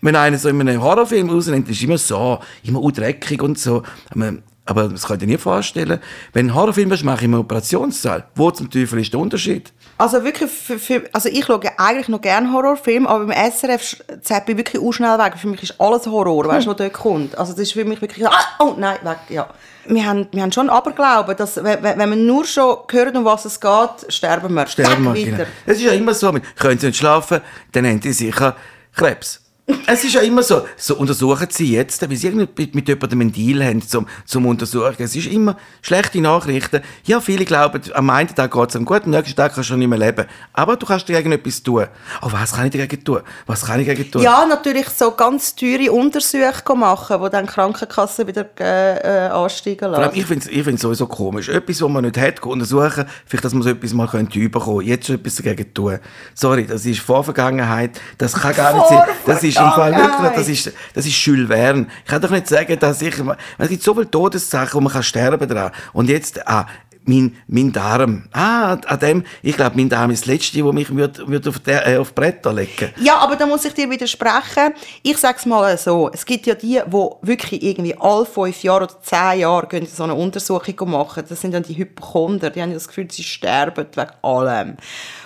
Wenn 0.02 0.16
einer 0.16 0.38
so 0.38 0.50
in 0.50 0.60
einem 0.62 0.82
Horrorfilm 0.82 1.30
rausnimmt, 1.30 1.70
ist 1.70 1.82
immer 1.82 1.98
so, 1.98 2.40
immer 2.64 2.92
dreckig 2.92 3.42
und 3.42 3.58
so. 3.58 3.82
Aber, 4.10 4.34
aber 4.66 4.88
das 4.88 5.06
könnt 5.06 5.22
ihr 5.22 5.28
nie 5.28 5.38
vorstellen. 5.38 6.00
Wenn 6.34 6.48
ein 6.48 6.56
Horrorfilm 6.56 6.92
ist, 6.92 7.04
mache 7.04 7.20
ich 7.20 7.24
im 7.24 7.36
Operationssaal. 7.36 8.26
Wo 8.34 8.50
zum 8.50 8.70
Teufel 8.70 9.00
ist 9.00 9.14
der 9.14 9.20
Unterschied? 9.20 9.72
Also 9.98 10.24
wirklich, 10.24 10.52
für, 10.52 10.80
für, 10.80 11.04
also 11.14 11.30
ich 11.30 11.46
schaue 11.46 11.62
eigentlich 11.78 12.10
noch 12.10 12.20
gerne 12.20 12.52
Horrorfilme, 12.52 13.08
aber 13.08 13.28
beim 13.28 13.52
SRF 13.52 13.98
zapp 14.22 14.50
ich 14.50 14.58
wirklich 14.58 14.82
auch 14.82 14.92
schnell 14.92 15.18
weg. 15.20 15.34
Für 15.38 15.48
mich 15.48 15.62
ist 15.62 15.80
alles 15.80 16.08
Horror, 16.08 16.46
weißt 16.48 16.66
du, 16.66 16.72
was 16.72 16.78
dort 16.78 16.94
kommt. 16.94 17.38
Also 17.38 17.54
das 17.54 17.62
ist 17.62 17.74
für 17.74 17.86
mich 17.86 18.02
wirklich, 18.02 18.28
ah, 18.28 18.46
oh 18.60 18.76
nein, 18.78 18.98
weg, 19.04 19.20
ja. 19.30 19.48
Wir 19.88 20.04
haben, 20.04 20.28
wir 20.32 20.42
haben 20.42 20.52
schon 20.52 20.68
Aberglauben, 20.68 21.38
dass 21.38 21.64
wenn, 21.64 21.84
wenn 21.84 22.10
man 22.10 22.26
nur 22.26 22.44
schon 22.44 22.78
hört, 22.90 23.16
um 23.16 23.24
was 23.24 23.46
es 23.46 23.60
geht, 23.60 24.12
sterben 24.12 24.52
wir. 24.56 24.66
Sterben 24.66 25.14
wir. 25.14 25.26
Genau. 25.26 25.44
Es 25.68 25.78
ist 25.78 25.84
ja 25.84 25.92
immer 25.92 26.16
so, 26.16 26.34
können 26.58 26.80
Sie 26.80 26.88
nicht 26.88 26.98
schlafen, 26.98 27.42
dann 27.72 27.86
haben 27.86 28.02
Sie 28.02 28.12
sicher 28.12 28.56
Krebs. 28.96 29.45
Es 29.88 30.04
ist 30.04 30.14
ja 30.14 30.22
immer 30.22 30.44
so, 30.44 30.64
so 30.78 30.96
untersuchen 30.96 31.48
Sie 31.50 31.74
jetzt, 31.74 32.08
weil 32.08 32.16
Sie 32.16 32.28
irgendwie 32.28 32.48
mit, 32.56 32.76
mit 32.76 32.88
jemandem 32.88 33.22
einen 33.22 33.32
Deal 33.32 33.64
haben 33.64 33.82
zum, 33.82 34.06
zum 34.24 34.46
Untersuchen. 34.46 34.96
Es 35.00 35.16
ist 35.16 35.26
immer 35.26 35.58
schlechte 35.82 36.22
Nachrichten. 36.22 36.82
Ja, 37.06 37.20
viele 37.20 37.46
glauben, 37.46 37.82
am 37.94 38.10
einen 38.12 38.34
Tag 38.34 38.52
geht 38.52 38.70
es 38.70 38.76
einem 38.76 38.86
gut, 38.86 39.06
am 39.06 39.12
nächsten 39.12 39.36
Tag 39.36 39.56
kannst 39.56 39.70
du 39.70 39.74
schon 39.74 39.80
nicht 39.80 39.88
mehr 39.88 39.98
leben. 39.98 40.26
Aber 40.54 40.76
du 40.76 40.86
kannst 40.86 41.10
dagegen 41.10 41.32
etwas 41.32 41.64
tun. 41.64 41.88
Oh, 42.22 42.28
was 42.32 42.54
kann 42.54 42.68
ich 42.68 42.74
dagegen 42.74 43.04
tun? 43.04 43.22
Was 43.48 43.66
kann 43.66 43.80
ich 43.80 43.88
dagegen 43.88 44.12
tun? 44.12 44.22
Ja, 44.22 44.46
natürlich 44.46 44.88
so 44.90 45.10
ganz 45.12 45.56
teure 45.56 45.92
Untersuchungen 45.92 46.80
machen, 46.80 47.24
die 47.24 47.30
dann 47.32 47.48
die 47.48 47.52
Krankenkasse 47.52 48.28
wieder 48.28 48.46
äh, 48.60 48.98
äh, 48.98 49.30
ansteigen 49.30 49.90
lassen. 49.90 50.16
ich 50.16 50.26
finde 50.28 50.46
es 50.46 50.52
ich 50.52 50.64
find's 50.64 50.84
sowieso 50.84 51.08
komisch. 51.08 51.50
Etwas, 51.50 51.82
was 51.82 51.90
man 51.90 52.04
nicht 52.04 52.18
hat, 52.20 52.44
untersuchen, 52.44 53.06
vielleicht, 53.26 53.46
dass 53.46 53.54
man 53.54 53.64
so 53.64 53.70
etwas 53.70 53.94
mal 53.94 54.08
könnte 54.08 54.38
überkommen 54.38 54.86
Jetzt 54.86 55.08
schon 55.08 55.16
etwas 55.16 55.36
dagegen 55.36 55.74
tun. 55.74 55.98
Sorry, 56.36 56.68
das 56.68 56.86
ist 56.86 57.00
Vorvergangenheit. 57.00 58.00
Das 58.20 58.34
kann 58.34 58.56
gar 58.56 58.74
nicht 58.74 58.88
sein. 58.88 59.02
Das 59.26 59.42
ist 59.44 59.55
im 59.58 59.72
Fall 59.72 59.96
wirklich, 59.96 60.32
das 60.36 60.48
ist, 60.48 60.74
das 60.94 61.06
ist 61.06 61.26
Jules 61.26 61.48
Verne. 61.48 61.88
Ich 62.04 62.10
kann 62.10 62.22
doch 62.22 62.30
nicht 62.30 62.48
sagen, 62.48 62.78
dass 62.80 63.02
ich, 63.02 63.16
es 63.58 63.70
gibt 63.70 63.84
so 63.84 63.94
viele 63.94 64.10
Todessachen, 64.10 64.74
wo 64.74 64.82
man 64.82 64.94
kann 64.94 65.04
sterben 65.04 65.48
dran. 65.48 65.72
Und 65.94 66.10
jetzt, 66.10 66.48
ah, 66.48 66.66
mein, 67.06 67.36
mein 67.48 67.72
Darm. 67.72 68.24
Ah, 68.32 68.74
an 68.74 69.00
dem, 69.00 69.24
ich 69.42 69.56
glaube, 69.56 69.76
mein 69.76 69.90
Darm 69.90 70.12
ist 70.12 70.22
das 70.22 70.28
Letzte, 70.28 70.64
wo 70.64 70.72
mich 70.72 70.94
würd, 70.94 71.28
würd 71.28 71.48
auf, 71.48 71.60
der, 71.60 71.88
äh, 71.88 71.98
auf 71.98 72.14
Bretter 72.14 72.54
legen. 72.54 72.92
Ja, 73.00 73.18
aber 73.18 73.36
da 73.36 73.46
muss 73.46 73.66
ich 73.66 73.74
dir 73.74 73.90
widersprechen. 73.90 74.74
Ich 75.04 75.18
sage 75.18 75.38
es 75.40 75.46
mal 75.46 75.78
so. 75.78 76.10
Es 76.14 76.26
gibt 76.26 76.48
ja 76.48 76.56
die, 76.56 76.82
die 76.86 77.10
wirklich 77.22 77.64
irgendwie 77.64 77.96
alle 78.00 78.26
fünf 78.26 78.64
Jahre 78.64 78.86
oder 78.86 79.02
zehn 79.02 79.40
Jahre 79.40 79.68
gehen 79.68 79.86
so 79.86 80.04
eine 80.04 80.16
Untersuchung 80.16 80.90
machen. 80.90 81.24
Das 81.28 81.42
sind 81.42 81.54
dann 81.54 81.64
die 81.64 81.78
Hypochonder. 81.78 82.50
Die 82.50 82.62
haben 82.62 82.74
das 82.74 82.88
Gefühl, 82.88 83.10
sie 83.12 83.24
sterben 83.24 83.86
wegen 83.94 84.12
allem. 84.22 84.78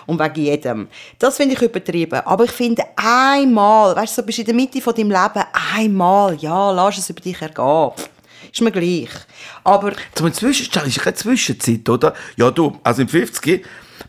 Und 0.09 0.19
wegen 0.19 0.43
jedem. 0.43 0.87
Das 1.19 1.37
finde 1.37 1.53
ich 1.53 1.61
übertrieben. 1.61 2.19
Aber 2.25 2.45
ich 2.45 2.51
finde, 2.51 2.83
einmal, 2.95 3.95
weißt 3.95 4.17
du, 4.17 4.21
so 4.21 4.25
bist 4.25 4.39
du 4.39 4.41
in 4.41 4.45
der 4.47 4.55
Mitte 4.55 4.81
von 4.81 4.95
deinem 4.95 5.11
Leben, 5.11 5.45
einmal, 5.75 6.35
ja, 6.37 6.71
lass 6.71 6.97
es 6.97 7.11
über 7.11 7.21
dich 7.21 7.39
ergehen. 7.39 7.91
Ist 8.51 8.61
mir 8.61 8.71
gleich. 8.71 9.09
Aber 9.63 9.93
Zum 10.15 10.33
Zwischenstand 10.33 10.87
ist 10.87 10.99
keine 10.99 11.13
Zwischenzeit, 11.13 11.87
oder? 11.87 12.15
Ja, 12.37 12.49
du, 12.49 12.79
also 12.83 13.03
im 13.03 13.07
50, 13.07 13.63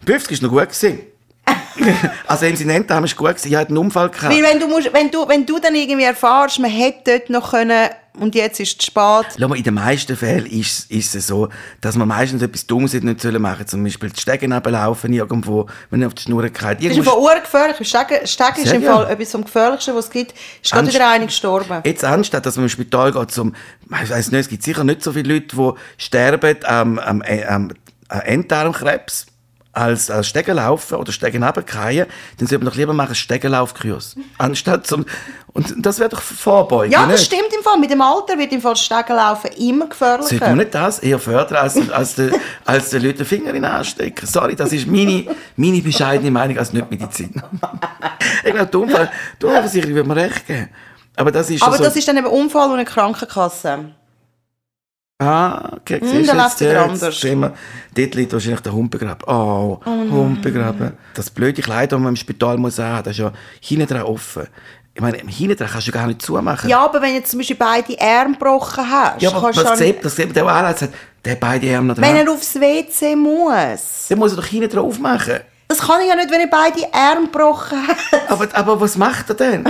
50 0.06 0.32
ist 0.32 0.42
noch 0.42 0.48
gut 0.48 0.62
gewesen. 0.62 1.00
also 2.26 2.46
im 2.46 2.56
Sinne 2.56 2.82
haben 2.88 3.04
ist 3.04 3.16
gut 3.16 3.28
gewesen. 3.28 3.48
Ich 3.48 3.56
hatte 3.56 3.68
einen 3.68 3.76
Unfall 3.76 4.08
gehabt. 4.08 4.34
Weil 4.34 4.42
wenn 4.42 4.58
du, 4.58 4.68
musst, 4.68 4.90
wenn, 4.94 5.10
du, 5.10 5.28
wenn 5.28 5.44
du 5.44 5.58
dann 5.58 5.74
irgendwie 5.74 6.06
erfährst, 6.06 6.58
man 6.60 6.70
hätte 6.70 7.18
dort 7.18 7.28
noch 7.28 7.50
können 7.50 7.90
und 8.18 8.34
jetzt 8.34 8.58
ist 8.58 8.80
es 8.80 8.86
spät. 8.86 9.26
Schau 9.38 9.48
mal, 9.48 9.56
in 9.56 9.62
den 9.62 9.74
meisten 9.74 10.16
Fällen 10.16 10.46
ist, 10.46 10.90
ist 10.90 11.14
es 11.14 11.28
so, 11.28 11.48
dass 11.80 11.96
man 11.96 12.08
meistens 12.08 12.42
etwas 12.42 12.66
Dummes 12.66 12.92
hätte 12.92 13.06
nicht 13.06 13.20
sollen 13.20 13.40
machen 13.40 13.66
Zum 13.66 13.84
Beispiel 13.84 14.10
die 14.10 14.20
Stege 14.20 14.52
runterlaufen 14.52 15.12
irgendwo, 15.12 15.66
wenn 15.90 16.00
man 16.00 16.08
auf 16.08 16.14
die 16.14 16.22
Schnur 16.22 16.42
geht. 16.42 16.56
Das 16.56 16.84
ist 16.84 17.04
Fall 17.04 17.18
urgefährlich. 17.18 17.76
Stegen, 17.88 18.26
Stegen 18.26 18.62
ist 18.64 18.72
im 18.72 18.82
ja. 18.82 18.96
Fall 18.96 19.12
etwas 19.12 19.30
vom 19.30 19.44
Gefährlichsten, 19.44 19.94
was 19.94 20.06
es 20.06 20.10
gibt. 20.10 20.34
Ist 20.62 20.72
gerade 20.72 20.88
wieder 20.92 21.08
einer 21.08 21.26
gestorben. 21.26 21.82
Jetzt 21.84 22.04
anstatt, 22.04 22.44
dass 22.44 22.56
man 22.56 22.64
im 22.64 22.68
Spital 22.68 23.12
geht 23.12 23.30
zum, 23.30 23.54
ich 24.02 24.10
weiss 24.10 24.30
nicht, 24.30 24.40
es 24.40 24.48
gibt 24.48 24.64
sicher 24.64 24.82
nicht 24.82 25.02
so 25.02 25.12
viele 25.12 25.34
Leute, 25.34 25.56
die 25.56 25.72
sterben 25.96 26.56
am, 26.64 26.98
am, 26.98 27.22
am, 27.22 27.72
am 28.08 28.20
Enddarmkrebs 28.22 29.26
als, 29.72 30.10
als 30.10 30.26
Stegenlaufen 30.28 30.98
oder 30.98 31.12
Stegen 31.12 31.42
runterfallen, 31.44 32.06
dann 32.38 32.46
sollte 32.48 32.64
man 32.64 32.72
doch 32.72 32.78
lieber 32.78 32.92
machen 32.92 33.14
Stegenlaufkurs. 33.14 34.16
Anstatt 34.38 34.86
zum, 34.86 35.06
und 35.52 35.74
das 35.78 35.98
wäre 36.00 36.08
doch 36.08 36.20
Vorbeugen, 36.20 36.92
Ja, 36.92 37.02
das 37.06 37.20
nicht? 37.20 37.26
stimmt 37.26 37.52
im 37.56 37.62
Fall. 37.62 37.78
Mit 37.78 37.90
dem 37.90 38.00
Alter 38.00 38.36
wird 38.38 38.52
im 38.52 38.60
Fall 38.60 38.74
Stegenlaufen 38.76 39.50
immer 39.52 39.86
gefährlicher. 39.88 40.28
Sollte 40.28 40.44
man 40.46 40.58
nicht 40.58 40.74
das 40.74 40.98
eher 40.98 41.18
fördern, 41.18 41.58
als, 41.58 41.90
als, 41.90 42.14
den, 42.16 42.32
als 42.64 42.90
den 42.90 43.02
Leuten 43.02 43.18
den 43.18 43.26
Finger 43.26 43.48
in 43.48 43.54
den 43.54 43.64
Arsch 43.64 43.90
stecken? 43.90 44.26
Sorry, 44.26 44.56
das 44.56 44.72
ist 44.72 44.86
meine, 44.86 45.26
meine 45.56 45.80
bescheidene 45.80 46.30
Meinung 46.30 46.58
als 46.58 46.72
Nicht-Mediziner. 46.72 47.48
ich 48.44 48.52
glaube, 48.52 48.66
die 48.70 48.76
Unfall- 48.76 49.10
die 49.40 49.46
Unfallversicherung 49.46 49.94
würde 49.94 50.08
mir 50.08 50.16
recht 50.16 50.46
geben. 50.46 50.68
Aber 51.16 51.30
das 51.32 51.50
ist 51.50 51.62
Aber 51.62 51.76
so, 51.76 51.84
das 51.84 51.96
ist 51.96 52.08
dann 52.08 52.16
eben 52.16 52.26
Unfall 52.26 52.68
und 52.68 52.74
eine 52.74 52.84
Krankenkasse. 52.84 53.92
Ah, 55.22 55.72
okay, 55.76 56.00
Hm, 56.00 56.08
siehst 56.08 56.30
da 56.30 56.34
läuft 56.34 56.60
wieder 56.60 56.82
anders. 56.82 57.22
wir, 57.22 57.52
dort 57.94 58.14
liegt 58.14 58.32
wahrscheinlich 58.32 58.60
der 58.60 58.72
Hund 58.72 58.90
begraben. 58.90 59.22
Oh, 59.26 59.78
Hund 59.84 60.40
begraben. 60.40 60.92
Das 61.14 61.28
blöde 61.28 61.60
Kleid, 61.60 61.92
das 61.92 62.00
man 62.00 62.08
im 62.08 62.16
Spital 62.16 62.56
muss 62.56 62.78
haben, 62.78 63.02
das 63.04 63.12
ist 63.12 63.18
ja 63.18 63.30
hinten 63.60 63.86
dran 63.86 64.02
offen. 64.02 64.46
Ich 64.94 65.00
meine, 65.02 65.18
hinten 65.18 65.56
dran 65.56 65.68
kannst 65.70 65.86
du 65.88 65.92
gar 65.92 66.06
nicht 66.06 66.22
zumachen. 66.22 66.70
Ja, 66.70 66.84
aber 66.86 67.02
wenn 67.02 67.14
du 67.14 67.22
zum 67.22 67.38
Beispiel 67.38 67.56
beide 67.56 68.00
Arme 68.00 68.32
gebrochen 68.32 68.84
hast, 68.90 69.20
Ja, 69.20 69.30
kannst 69.30 69.58
du 69.58 69.62
das 69.62 69.64
dann- 69.64 69.76
sieht, 69.78 70.02
das 70.04 70.16
sieht 70.16 70.34
der 70.34 70.46
Arzt 70.46 70.82
hat, 70.82 70.90
der 71.22 71.34
beide 71.36 71.76
Arme 71.76 71.88
noch 71.88 71.96
wenn 71.98 72.16
dran. 72.16 72.26
er 72.26 72.32
aufs 72.32 72.54
WC 72.58 73.14
muss. 73.14 74.06
Den 74.08 74.18
muss 74.18 74.32
er 74.32 74.36
doch 74.36 74.46
hinten 74.46 74.70
drauf 74.70 74.98
machen. 74.98 75.40
Das 75.68 75.78
kann 75.80 76.00
ich 76.00 76.08
ja 76.08 76.16
nicht, 76.16 76.30
wenn 76.30 76.40
er 76.40 76.46
beide 76.48 76.92
Arme 76.94 77.26
gebrochen 77.26 77.86
hat. 77.86 77.96
Aber, 78.30 78.48
aber 78.54 78.80
was 78.80 78.96
macht 78.96 79.28
er 79.28 79.34
denn? 79.36 79.64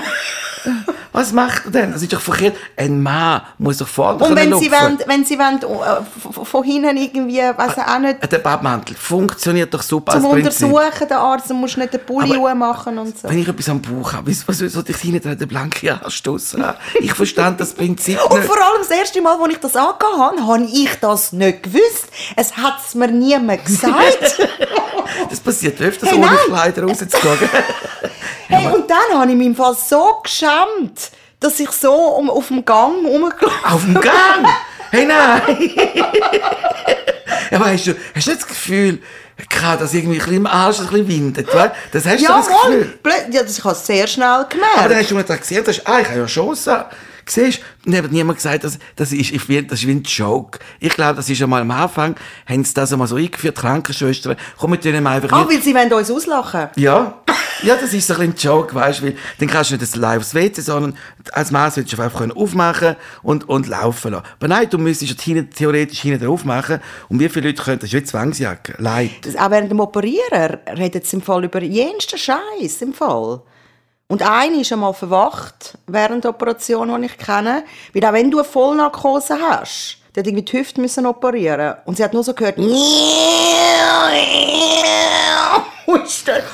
Was 1.12 1.32
macht 1.32 1.66
er 1.66 1.70
denn? 1.72 1.92
Das 1.92 2.02
ist 2.02 2.12
doch 2.12 2.20
verkehrt. 2.20 2.56
Ein 2.76 3.02
Mann 3.02 3.42
muss 3.58 3.78
doch 3.78 3.88
vorne 3.88 4.22
Und 4.24 4.36
wenn 4.36 4.54
sie, 4.58 4.70
wollen, 4.70 4.98
wenn 5.06 5.24
sie 5.24 5.38
wollen, 5.38 5.58
äh, 5.62 6.44
von 6.44 6.64
hinten 6.64 6.96
irgendwie, 6.96 7.40
ich 7.40 7.48
auch 7.58 7.98
nicht, 7.98 8.32
Der 8.32 8.38
Badmantel 8.38 8.94
funktioniert 8.96 9.72
doch 9.74 9.82
super 9.82 10.12
zum. 10.12 10.26
Untersuchen, 10.26 11.08
der 11.08 11.18
Arzt, 11.18 11.50
musst 11.52 11.76
du 11.76 11.80
nicht 11.80 11.92
den 11.92 12.00
Pulli 12.00 12.38
machen 12.54 12.98
und 12.98 13.18
so. 13.18 13.28
Wenn 13.28 13.38
ich 13.38 13.48
etwas 13.48 13.68
am 13.68 13.80
Bauch 13.82 14.12
habe, 14.12 14.30
was, 14.30 14.46
was 14.46 14.72
soll 14.72 14.84
ich 14.86 14.96
hinten 14.96 15.36
den 15.36 15.48
blanken 15.48 15.98
draussen 16.22 16.64
haben? 16.64 16.78
Ich 17.00 17.12
verstand 17.12 17.60
das 17.60 17.72
Prinzip 17.72 18.22
Und 18.24 18.38
nicht. 18.38 18.46
vor 18.46 18.56
allem 18.56 18.82
das 18.86 18.90
erste 18.90 19.20
Mal, 19.20 19.36
als 19.40 19.52
ich 19.52 19.58
das 19.60 19.76
angehabt 19.76 20.16
habe, 20.16 20.46
habe 20.46 20.64
ich 20.64 20.94
das 21.00 21.32
nicht 21.32 21.62
gewusst. 21.64 22.08
Es 22.36 22.56
hat 22.56 22.78
es 22.86 22.94
mir 22.94 23.08
niemand 23.08 23.64
gesagt. 23.64 24.38
Das 25.28 25.40
passiert 25.40 25.80
öfters, 25.80 26.10
Hey, 26.10 26.18
ohne. 26.18 26.36
Kleider 26.46 26.84
rauszugehen. 26.84 27.50
hey, 28.48 28.72
und 28.72 28.88
dann 28.88 29.18
habe 29.20 29.30
ich 29.30 29.36
mich 29.36 29.46
im 29.48 29.56
Fall 29.56 29.74
so 29.74 30.20
geschämt, 30.22 31.00
dass 31.40 31.59
ich 31.59 31.70
so 31.70 31.92
um, 31.92 32.30
auf 32.30 32.49
dem 32.49 32.64
Gang 32.64 33.04
rumgelaufen 33.06 33.64
Auf 33.64 33.82
dem 33.85 33.94
Gang! 33.94 34.47
Hey, 34.90 35.06
nein! 35.06 35.40
Aber 37.52 37.66
hast 37.73 37.87
du, 37.87 37.94
hast 38.14 38.26
du 38.26 38.30
nicht 38.30 38.42
das 38.42 38.49
Gefühl, 38.49 38.99
dass 39.78 39.94
irgendwie 39.94 40.16
ein 40.16 40.18
bisschen 40.18 40.37
im 40.37 40.47
Arsch 40.47 40.80
ein 40.80 40.87
bisschen 40.87 41.09
windet? 41.09 41.52
weißt? 41.54 41.75
Das 41.92 42.06
hast 42.06 42.20
du 42.20 42.25
Ja, 42.25 42.37
das 42.38 42.49
Gefühl. 42.49 42.99
Ja, 43.30 43.42
das 43.42 43.59
ich 43.59 43.64
habe 43.64 43.75
sehr 43.75 44.06
schnell 44.06 44.26
Aber 44.26 44.47
dann 44.49 44.59
gemerkt. 44.88 44.94
hast 45.02 45.11
du 45.11 45.14
mir 45.14 45.25
das 45.25 45.40
gesehen, 45.40 45.64
das 45.64 45.78
ist, 45.78 45.87
ah, 45.87 46.00
ich 46.00 46.09
habe 46.09 46.20
ja 46.20 46.26
Chance. 46.26 46.85
Siehst 47.30 47.60
du, 47.84 47.90
dann 47.92 48.04
hat 48.04 48.12
niemand 48.12 48.38
gesagt, 48.38 48.64
das, 48.64 48.78
das, 48.96 49.12
ist, 49.12 49.30
ich 49.30 49.49
will, 49.49 49.62
das 49.62 49.80
ist 49.80 49.87
wie 49.87 49.92
ein 49.92 50.02
Joke. 50.02 50.58
Ich 50.80 50.92
glaube, 50.94 51.14
das 51.16 51.30
ist 51.30 51.40
einmal 51.42 51.62
am 51.62 51.70
Anfang, 51.70 52.16
haben 52.49 52.64
sie 52.64 52.75
das 52.75 52.92
einmal 52.92 53.06
so 53.06 53.16
eingeführt, 53.16 53.56
Krankenschwestern, 53.56 54.37
komm 54.58 54.70
mit 54.72 54.84
denen 54.84 55.06
einfach 55.06 55.30
Ah, 55.32 55.44
nicht- 55.44 55.50
weil 55.50 55.62
sie 55.62 55.75
wollen 55.75 55.92
uns 55.92 56.10
auslachen. 56.10 56.68
Ja, 56.76 57.22
ja, 57.62 57.76
das 57.76 57.92
ist 57.92 58.06
so 58.06 58.14
ein 58.14 58.32
bisschen 58.32 58.52
ein 58.52 58.56
Joke, 58.56 58.75
weißt 58.75 59.00
du, 59.00 59.04
weil 59.06 59.16
dann 59.38 59.49
kannst 59.49 59.70
du 59.70 59.75
nicht 59.75 59.82
das 59.82 59.94
live 59.96 60.18
aufs 60.18 60.34
WC, 60.34 60.60
sondern 60.60 60.96
als 61.32 61.50
Mann 61.50 61.70
solltest 61.70 61.96
du 61.96 62.02
einfach 62.02 62.28
aufmachen 62.34 62.96
und, 63.22 63.49
und 63.49 63.66
laufen 63.68 64.12
lassen. 64.12 64.25
Aber 64.38 64.49
nein, 64.49 64.68
du 64.70 64.78
müsstest 64.78 65.20
hinten, 65.20 65.50
theoretisch 65.50 66.00
hinten 66.00 66.25
drauf 66.25 66.44
machen 66.44 66.80
und 67.08 67.20
wie 67.20 67.28
viele 67.28 67.49
Leute 67.49 67.62
können, 67.62 67.78
das 67.78 67.90
ist 67.90 67.94
wie 67.94 68.02
Zwangsjacke, 68.02 68.75
leid. 68.78 69.10
Das, 69.22 69.37
auch 69.37 69.50
während 69.50 69.70
dem 69.70 69.78
Operieren 69.80 70.58
redet 70.76 71.06
sie 71.06 71.16
im 71.16 71.22
Fall 71.22 71.44
über 71.44 71.62
jensten 71.62 72.18
Scheiß 72.18 72.82
im 72.82 72.92
Fall. 72.94 73.42
Und 74.10 74.22
eine 74.28 74.60
ist 74.60 74.72
einmal 74.72 74.92
verwacht 74.92 75.78
während 75.86 76.24
der 76.24 76.32
Operation, 76.32 77.00
die 77.00 77.06
ich 77.06 77.16
kenne. 77.16 77.62
Weil 77.94 78.04
auch 78.04 78.12
wenn 78.12 78.28
du 78.28 78.38
eine 78.38 78.44
Vollnarkose 78.44 79.38
hast, 79.40 79.98
die 80.14 80.18
hat 80.18 80.26
irgendwie 80.26 80.42
die 80.42 80.58
Hüfte 80.58 80.80
müssen 80.80 81.06
operieren. 81.06 81.76
Und 81.84 81.96
sie 81.96 82.02
hat 82.02 82.12
nur 82.12 82.24
so 82.24 82.34
gehört. 82.34 82.58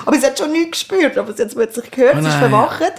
aber 0.05 0.19
sie 0.19 0.27
hat 0.27 0.39
schon 0.39 0.53
nichts 0.53 0.87
gespürt, 0.87 1.17
aber 1.17 1.33
sie 1.33 1.45
hat 1.45 1.49
es 1.49 1.55
plötzlich 1.55 1.91
gehört, 1.91 2.17
Oh 2.19 2.21
sie 2.21 2.29
ist 2.29 2.35
verwacht. 2.35 2.93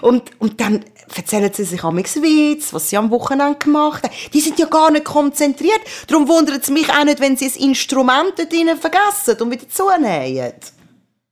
Und, 0.00 0.30
und 0.38 0.58
dann 0.58 0.86
erzählen 1.14 1.52
sie 1.52 1.64
sich 1.64 1.84
am 1.84 1.98
Witz, 1.98 2.72
was 2.72 2.88
sie 2.88 2.96
am 2.96 3.10
Wochenende 3.10 3.58
gemacht 3.58 4.04
haben. 4.04 4.14
Die 4.32 4.40
sind 4.40 4.58
ja 4.58 4.68
gar 4.68 4.90
nicht 4.90 5.04
konzentriert. 5.04 5.80
Darum 6.06 6.26
wundert 6.28 6.62
es 6.62 6.70
mich 6.70 6.88
auch 6.88 7.04
nicht, 7.04 7.20
wenn 7.20 7.36
sie 7.36 7.48
das 7.48 7.56
Instrument 7.56 8.32
dort 8.38 8.50
drinnen 8.50 8.78
vergessen 8.78 9.36
und 9.42 9.50
wieder 9.50 9.68
zunähen. 9.68 10.54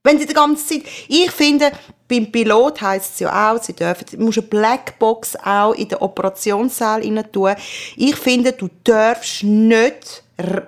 Wenn 0.04 0.18
sie 0.18 0.26
die 0.26 0.34
ganze 0.34 0.66
Zeit... 0.66 0.82
Ich 1.08 1.30
finde, 1.30 1.72
beim 2.08 2.30
Pilot 2.30 2.80
heisst 2.80 3.14
es 3.14 3.20
ja 3.20 3.52
auch, 3.52 3.62
sie 3.62 3.72
dürfen, 3.72 4.06
du 4.10 4.24
musst 4.24 4.38
eine 4.38 4.46
Blackbox 4.46 5.36
auch 5.36 5.72
in 5.72 5.88
den 5.88 5.98
Operationssaal 5.98 7.02
rein 7.02 7.24
tun. 7.32 7.54
Ich 7.96 8.16
finde, 8.16 8.52
du 8.52 8.68
darfst 8.84 9.42
nicht 9.42 10.22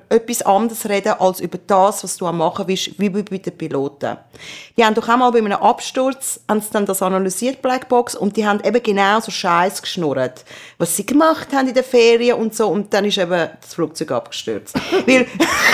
etwas 0.08 0.40
anderes 0.42 0.88
reden 0.88 1.12
als 1.18 1.40
über 1.40 1.58
das, 1.66 2.02
was 2.02 2.16
du 2.16 2.26
am 2.26 2.38
machen 2.38 2.66
willst, 2.66 2.98
wie 2.98 3.10
bei 3.10 3.20
den 3.20 3.56
Piloten. 3.58 4.16
Die 4.78 4.84
haben 4.84 4.94
doch 4.94 5.06
auch 5.06 5.16
mal 5.18 5.30
bei 5.30 5.40
einem 5.40 5.52
Absturz 5.52 6.40
haben 6.48 6.62
sie 6.62 6.70
dann 6.72 6.86
das 6.86 7.02
analysiert, 7.02 7.60
Blackbox, 7.60 8.14
und 8.14 8.36
die 8.38 8.46
haben 8.46 8.60
eben 8.64 8.82
genau 8.82 9.20
so 9.20 9.30
Scheiß 9.30 9.82
geschnurrt, 9.82 10.44
was 10.78 10.96
sie 10.96 11.04
gemacht 11.04 11.48
haben 11.52 11.68
in 11.68 11.74
der 11.74 11.84
Ferien 11.84 12.38
und 12.38 12.54
so, 12.54 12.68
und 12.68 12.94
dann 12.94 13.04
ist 13.04 13.18
eben 13.18 13.50
das 13.60 13.74
Flugzeug 13.74 14.10
abgestürzt. 14.10 14.74
Weil, 15.06 15.26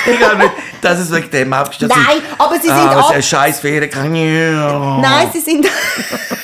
Ich 0.07 0.19
glaube 0.19 0.39
nicht, 0.39 0.53
dass 0.83 0.99
es 0.99 1.13
wegen 1.13 1.31
dem 1.31 1.53
abgestürzt 1.53 1.95
Nein, 1.95 2.21
aber 2.37 2.57
sie 2.57 2.63
sind 2.63 2.73
ah, 2.73 2.99
ab- 3.11 3.23
scheiß 3.23 3.61
Ferien 3.61 3.91
kann. 3.91 4.11
nein, 4.13 5.29
sie 5.33 5.41
sind... 5.41 5.67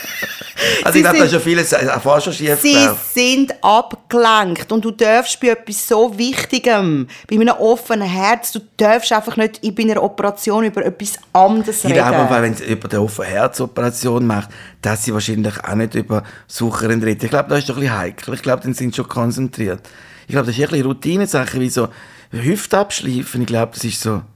Also 0.84 0.92
sie 0.94 0.98
ich 1.00 1.04
glaube, 1.04 1.18
da 1.18 1.24
ist 1.24 1.32
ja 1.32 1.40
vieles 1.40 1.72
äh, 1.72 2.00
vorher 2.00 2.20
schon 2.20 2.32
schief 2.32 2.58
Sie 2.60 2.72
gelaufen. 2.72 2.98
sind 3.12 3.54
abgelenkt 3.62 4.72
und 4.72 4.84
du 4.84 4.90
darfst 4.90 5.40
bei 5.40 5.48
etwas 5.48 5.86
so 5.88 6.16
Wichtigem, 6.16 7.08
bei 7.28 7.36
einem 7.36 7.48
offenen 7.58 8.08
Herz, 8.08 8.52
du 8.52 8.60
darfst 8.76 9.12
einfach 9.12 9.36
nicht 9.36 9.60
bei 9.74 9.82
einer 9.82 10.02
Operation 10.02 10.64
über 10.64 10.84
etwas 10.84 11.14
anderes 11.32 11.78
Ich 11.78 11.84
reden. 11.90 11.94
glaube, 12.08 12.30
weil 12.30 12.42
wenn 12.42 12.54
sie 12.54 12.64
über 12.64 12.88
die 12.88 12.96
offene 12.96 13.28
Herzoperation 13.28 14.26
macht, 14.26 14.50
dass 14.82 15.04
sie 15.04 15.12
wahrscheinlich 15.14 15.62
auch 15.64 15.74
nicht 15.74 15.94
über 15.94 16.22
Sucherin 16.46 17.02
redet. 17.02 17.24
Ich 17.24 17.30
glaube, 17.30 17.48
das 17.50 17.58
ist 17.60 17.68
doch 17.68 17.76
ein 17.76 17.80
bisschen 17.82 17.98
heikel. 17.98 18.34
Ich 18.34 18.42
glaube, 18.42 18.62
dann 18.62 18.74
sind 18.74 18.94
sie 18.94 18.96
schon 18.96 19.08
konzentriert. 19.08 19.80
Ich 20.26 20.32
glaube, 20.32 20.46
das 20.46 20.54
ist 20.54 20.60
eher 20.60 20.68
ein 20.68 20.70
bisschen 20.72 20.86
Routine-Sache, 20.86 21.60
wie 21.60 21.70
so 21.70 21.88
Hüfte 22.30 22.78
abschleifen. 22.78 23.40
Ich 23.42 23.46
glaube, 23.46 23.72
das 23.74 23.84
ist 23.84 24.00
so... 24.00 24.22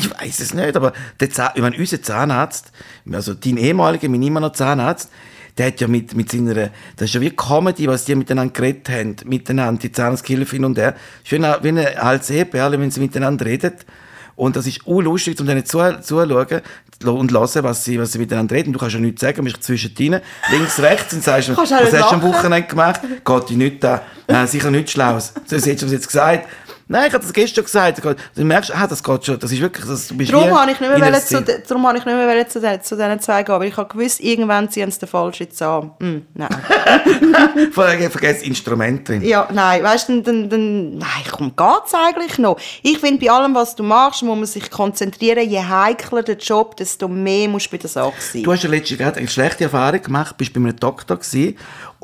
Ich 0.00 0.10
weiß 0.10 0.40
es 0.40 0.54
nicht, 0.54 0.74
aber 0.74 0.92
der 1.20 1.30
Zahn, 1.30 1.50
ich 1.54 1.60
meine, 1.60 1.76
unser 1.76 2.00
Zahnarzt, 2.02 2.72
also 3.12 3.34
dein 3.34 3.58
ehemaliger, 3.58 4.08
mein 4.08 4.22
immer 4.22 4.40
noch 4.40 4.52
Zahnarzt, 4.52 5.10
der 5.58 5.68
hat 5.68 5.80
ja 5.80 5.88
mit, 5.88 6.14
mit 6.14 6.30
seiner, 6.30 6.54
das 6.54 7.08
ist 7.08 7.14
ja 7.14 7.20
wie 7.20 7.30
Comedy, 7.30 7.86
was 7.86 8.04
die 8.04 8.14
miteinander 8.14 8.52
geredet 8.52 8.88
haben, 8.90 9.16
miteinander, 9.24 9.80
die 9.80 9.92
Zahnarzthilfe 9.92 10.56
und 10.64 10.76
er. 10.76 10.94
Ist 11.24 11.32
wie 11.32 11.36
ein, 11.36 11.54
wie 11.62 11.68
ein 11.68 11.98
altes 11.98 12.30
Ehepaar, 12.30 12.72
wenn 12.72 12.90
sie 12.90 13.00
miteinander 13.00 13.46
reden. 13.46 13.72
Und 14.36 14.54
das 14.54 14.66
ist 14.66 14.86
unlustig, 14.86 15.40
um 15.40 15.46
denen 15.46 15.64
zu, 15.64 15.78
zuzuschauen 15.78 16.60
und 17.04 17.32
hören, 17.32 17.64
was 17.64 17.84
sie, 17.84 17.98
was 17.98 18.12
sie 18.12 18.18
miteinander 18.18 18.54
reden. 18.54 18.72
Du 18.72 18.78
kannst 18.78 18.94
ja 18.94 19.00
nichts 19.00 19.22
sagen, 19.22 19.44
bist 19.44 19.62
zwischendrin, 19.62 20.20
links, 20.50 20.78
rechts 20.78 21.14
und 21.14 21.24
sagst, 21.24 21.56
was 21.56 21.72
hast 21.72 21.92
du 21.92 22.04
am. 22.04 22.22
Wochenende 22.22 22.68
gemacht? 22.68 23.00
Geht 23.24 23.48
dir 23.48 23.56
nicht 23.56 23.84
an. 23.84 24.00
Nein, 24.28 24.46
sicher 24.46 24.70
nichts 24.70 24.92
Schlaues. 24.92 25.32
So 25.46 25.56
hast 25.56 25.66
du 25.66 25.70
es 25.70 25.92
jetzt 25.92 26.06
gesagt. 26.06 26.48
Nein, 26.88 27.08
ich 27.08 27.14
habe 27.14 27.24
das 27.24 27.32
gestern 27.32 27.64
gesagt. 27.64 28.00
Du 28.36 28.44
merkst, 28.44 28.72
ah, 28.72 28.86
das 28.86 29.02
geht 29.02 29.26
schon. 29.26 29.38
Das 29.40 29.50
ist 29.50 29.60
wirklich, 29.60 29.84
das, 29.86 30.06
du 30.06 30.16
bist 30.16 30.32
Darum 30.32 30.56
habe 30.56 30.70
ich 30.70 30.78
nicht 30.78 30.88
mehr 30.88 31.00
wollen 31.00 31.20
zu, 31.20 31.42
darum 31.42 31.84
habe 31.84 31.98
ich 31.98 32.04
nicht 32.04 32.14
mehr 32.14 32.28
wollen 32.28 32.48
zu, 32.48 32.60
den, 32.60 32.80
zu 32.80 32.94
diesen 32.94 33.18
zwei 33.18 33.42
gehen, 33.42 33.54
aber 33.56 33.66
ich 33.66 33.76
habe 33.76 33.88
gewusst, 33.88 34.20
irgendwann 34.20 34.70
ziehen 34.70 34.88
sie 34.92 35.00
den 35.00 35.08
falschen 35.08 35.50
Zahn. 35.50 35.90
Hm, 35.98 36.26
nein. 36.34 36.48
Vor 37.72 37.86
allem 37.86 38.08
vergesst 38.08 38.44
Instrument 38.44 39.08
drin. 39.08 39.22
Ja, 39.22 39.48
nein, 39.52 39.82
weißt 39.82 40.10
du, 40.10 40.22
dann, 40.22 40.48
dann, 40.48 40.98
nein, 40.98 41.08
komm, 41.28 41.56
geht's 41.56 41.92
eigentlich 41.92 42.38
noch? 42.38 42.56
Ich 42.82 43.00
finde, 43.00 43.24
bei 43.24 43.32
allem, 43.32 43.56
was 43.56 43.74
du 43.74 43.82
machst, 43.82 44.22
muss 44.22 44.36
man 44.36 44.46
sich 44.46 44.70
konzentrieren. 44.70 45.48
Je 45.48 45.64
heikler 45.64 46.22
der 46.22 46.36
Job, 46.36 46.76
desto 46.76 47.08
mehr 47.08 47.48
musst 47.48 47.66
du 47.66 47.70
bei 47.72 47.78
der 47.78 47.90
Sache 47.90 48.14
sein. 48.20 48.44
Du 48.44 48.52
hast 48.52 48.62
ja 48.62 48.70
letztens 48.70 49.00
eine 49.00 49.28
schlechte 49.28 49.64
Erfahrung 49.64 50.02
gemacht, 50.02 50.36
bist 50.36 50.52
bei 50.52 50.60
einem 50.60 50.76
Doktor 50.76 51.16
gewesen, 51.16 51.56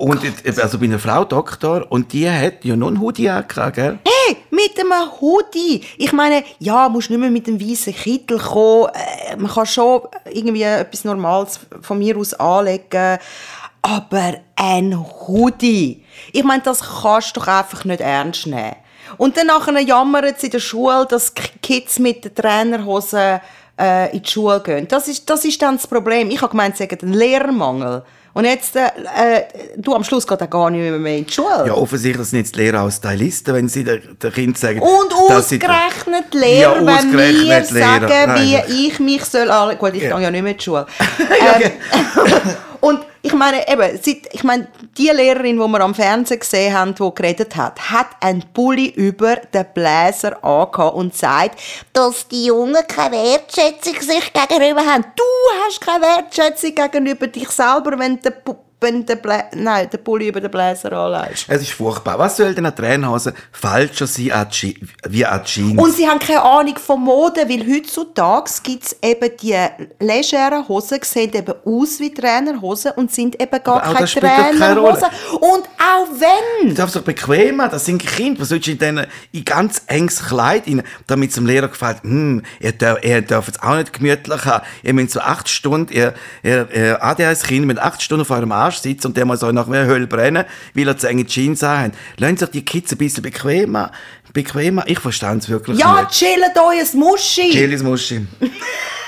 und, 0.03 0.21
also 0.61 0.79
bei 0.79 0.87
einer 0.87 0.99
Frau 0.99 1.25
Doktor, 1.25 1.87
und 1.89 2.13
die 2.13 2.29
hat 2.29 2.65
ja 2.65 2.75
nur 2.75 2.89
einen 2.89 3.01
Hoodie 3.01 3.31
angehabt, 3.31 3.77
gell? 3.77 4.01
Hey, 4.05 4.37
mit 4.51 4.77
einem 4.77 4.93
Hoodie. 5.21 5.85
Ich 5.97 6.13
meine, 6.13 6.43
ja, 6.59 6.89
musst 6.89 7.09
nicht 7.09 7.21
mehr 7.21 7.31
mit 7.31 7.47
dem 7.47 7.61
weißen 7.61 7.95
Kittel 7.95 8.39
kommen. 8.39 8.89
Äh, 8.95 9.37
man 9.37 9.49
kann 9.49 9.65
schon 9.65 10.03
irgendwie 10.29 10.63
etwas 10.63 11.05
Normales 11.05 11.61
von 11.83 11.99
mir 11.99 12.17
aus 12.17 12.35
anlegen. 12.35 13.19
Aber 13.81 14.35
ein 14.57 14.99
Hoodie. 14.99 16.05
Ich 16.33 16.43
meine, 16.43 16.63
das 16.65 16.81
kannst 16.81 17.37
du 17.37 17.41
doch 17.41 17.47
einfach 17.47 17.85
nicht 17.85 18.01
ernst 18.01 18.49
nehmen. 18.49 18.75
Und 19.19 19.37
dann 19.37 19.47
nachher 19.47 19.79
jammern 19.79 20.35
sie 20.37 20.47
in 20.47 20.53
der 20.53 20.59
Schule, 20.59 21.07
dass 21.09 21.33
Kids 21.63 22.01
mit 22.01 22.25
den 22.25 22.35
Trainerhosen 22.35 23.41
äh, 23.79 24.13
in 24.13 24.23
die 24.23 24.29
Schule 24.29 24.61
gehen. 24.63 24.89
Das 24.89 25.07
ist, 25.07 25.31
das 25.31 25.45
ist 25.45 25.63
dann 25.63 25.77
das 25.77 25.87
Problem. 25.87 26.29
Ich 26.31 26.43
habe 26.43 26.51
gemeint, 26.51 26.77
sie 26.77 26.85
hätten 26.85 27.07
einen 27.07 27.15
Lehrermangel. 27.15 28.03
Und 28.35 28.45
jetzt, 28.47 28.75
äh, 28.77 28.87
äh, 28.87 29.43
du 29.77 29.95
am 29.95 30.03
Schluss 30.05 30.27
geht 30.27 30.41
er 30.41 30.47
gar 30.47 30.71
nicht 30.71 30.81
mehr, 30.81 30.93
mehr 30.99 31.19
in 31.19 31.27
die 31.27 31.33
Schule. 31.33 31.65
Ja, 31.67 31.75
offensichtlich 31.75 32.27
sind 32.29 32.39
jetzt 32.39 32.55
die 32.57 32.61
Lehrer 32.61 32.81
als 32.81 32.97
Stylisten, 32.97 33.55
wenn 33.55 33.69
sie 33.69 33.85
den, 33.85 34.17
den 34.23 34.33
Kind 34.33 34.57
sagen, 34.57 34.81
Und 34.81 35.13
ausgerechnet 35.31 36.33
Lehrer, 36.33 36.77
Ja, 36.77 36.77
wenn 36.77 36.85
mir 36.85 36.93
ausgerechnet 36.95 37.71
Lehrer. 37.73 37.99
sagen, 38.09 38.43
wie 38.43 38.53
Nein. 38.55 38.65
ich 38.69 38.99
mich 39.01 39.25
soll... 39.27 39.49
Gut, 39.79 39.95
ich 39.95 40.03
Ja. 40.05 40.15
gehe 40.17 40.23
ja 40.25 40.31
nicht 40.31 40.43
mehr 40.43 40.53
in 40.53 40.59
die 40.59 40.65
Schule. 40.65 40.87
Ähm, 41.63 41.71
und 42.83 43.01
Ich 43.25 43.33
meine, 43.35 43.67
eben, 43.69 43.99
seit, 44.03 44.35
ich 44.35 44.43
meine, 44.43 44.67
die 44.99 45.09
Lehrerin, 45.09 45.57
die 45.57 45.69
wir 45.69 45.81
am 45.81 45.95
Fernsehen 45.95 46.41
gesehen 46.41 46.75
haben, 46.77 46.93
die 46.93 47.15
geredet 47.15 47.55
hat, 47.55 47.79
hat 47.93 48.09
einen 48.21 48.43
Pulli 48.53 48.89
über 48.89 49.37
den 49.37 49.65
Bläser 49.73 50.45
angehabt 50.45 50.97
und 50.97 51.17
sagt, 51.17 51.61
dass 51.93 52.27
die 52.27 52.47
Jungen 52.47 52.85
keine 52.89 53.17
Wertschätzung 53.17 53.95
sich 54.01 54.33
gegenüber 54.33 54.85
haben. 54.85 55.05
Du 55.15 55.23
hast 55.65 55.81
keine 55.81 56.03
Wertschätzung 56.05 56.75
gegenüber 56.75 57.29
dich 57.29 57.49
selber, 57.49 57.97
wenn 57.97 58.21
der, 58.23 58.45
Pu- 58.45 58.57
wenn 58.83 59.07
der, 59.07 59.17
Blä 59.17 59.45
Nein, 59.55 59.89
der 59.91 59.99
Pulli 59.99 60.29
über 60.29 60.41
den 60.41 60.51
Bläser 60.51 60.93
anlegst. 60.93 61.47
Es 61.49 61.63
ist 61.63 61.73
furchtbar. 61.73 62.19
Was 62.19 62.37
soll 62.37 62.55
denn 62.55 62.67
eine 62.67 62.75
Tränenhose 62.75 63.35
falscher 63.51 64.07
sein 64.07 64.33
als 64.33 64.63
wie 64.63 65.27
eine 65.27 65.43
Jeans? 65.45 65.81
Und 65.81 65.95
sie 65.95 66.09
haben 66.09 66.19
keine 66.19 66.43
Ahnung 66.43 66.77
von 66.79 67.01
Mode, 67.01 67.49
weil 67.49 67.67
heutzutage 67.67 68.51
gibt 68.63 68.85
es 68.85 68.97
eben 69.03 69.31
die 69.41 69.57
legeren 70.01 70.69
Hosen, 70.69 70.99
die 71.03 71.07
sehen 71.07 71.33
eben 71.35 71.55
aus 71.65 71.99
wie 72.01 72.13
Trainerhosen 72.13 72.93
und 72.93 73.13
sind 73.13 73.41
eben 73.41 73.63
gar 73.63 73.81
keine 73.81 74.07
Trainerhosen. 74.07 75.09
Und 75.41 75.65
auch 75.79 76.09
wenn... 76.19 76.69
Du 76.71 76.75
darfst 76.75 76.97
doch 76.97 77.03
bequem 77.03 77.57
machen. 77.57 77.71
Das 77.73 77.85
sind 77.85 78.05
Kinder. 78.05 78.41
Was 78.41 78.51
sollst 78.51 78.67
du 78.67 78.73
in, 78.73 78.79
denen, 78.79 79.07
in 79.33 79.45
ganz 79.45 79.83
enges 79.87 80.25
Kleid 80.25 80.43
rein, 80.67 80.83
damit 81.07 81.31
es 81.31 81.37
dem 81.37 81.47
Lehrer 81.47 81.69
gefällt, 81.69 82.03
hm, 82.03 82.43
ihr 82.61 82.73
darf 83.23 83.49
es 83.49 83.63
auch 83.63 83.77
nicht 83.77 83.93
gemütlich 83.93 84.45
haben. 84.45 84.65
Ihr 84.83 84.95
müsst 84.95 85.13
so 85.13 85.21
acht 85.21 85.49
Stunden, 85.49 85.93
ihr, 85.93 86.15
ihr, 86.43 86.69
ihr 86.75 87.03
ADHS-Kind 87.03 87.67
mit 87.67 87.79
acht 87.79 88.03
Stunden 88.03 88.25
vor 88.25 88.37
eurem 88.37 88.53
Arsch 88.53 88.72
sitzen 88.79 89.09
und 89.09 89.17
der 89.17 89.25
muss 89.25 89.43
euch 89.43 89.53
nach 89.53 89.67
einer 89.69 89.87
Hölle 89.87 90.07
brennen, 90.07 90.45
weil 90.75 90.89
er 90.89 90.97
zu 90.97 91.09
enge 91.09 91.25
Jeans 91.27 91.63
haben. 91.63 91.93
Lassen 92.17 92.37
sich 92.39 92.49
die 92.51 92.65
Kids 92.65 92.93
ein 92.93 92.99
bisschen 92.99 93.23
bequemer. 93.23 93.91
Bequemer. 94.33 94.85
Ich 94.87 94.99
verstehe 94.99 95.37
es 95.37 95.49
wirklich 95.49 95.79
Ja, 95.79 96.01
nicht. 96.03 96.13
chillt 96.13 96.57
euch 96.57 96.93
ein 96.95 96.99
Muschi! 96.99 97.51
Chillis 97.51 97.83
Muschi. 97.83 98.27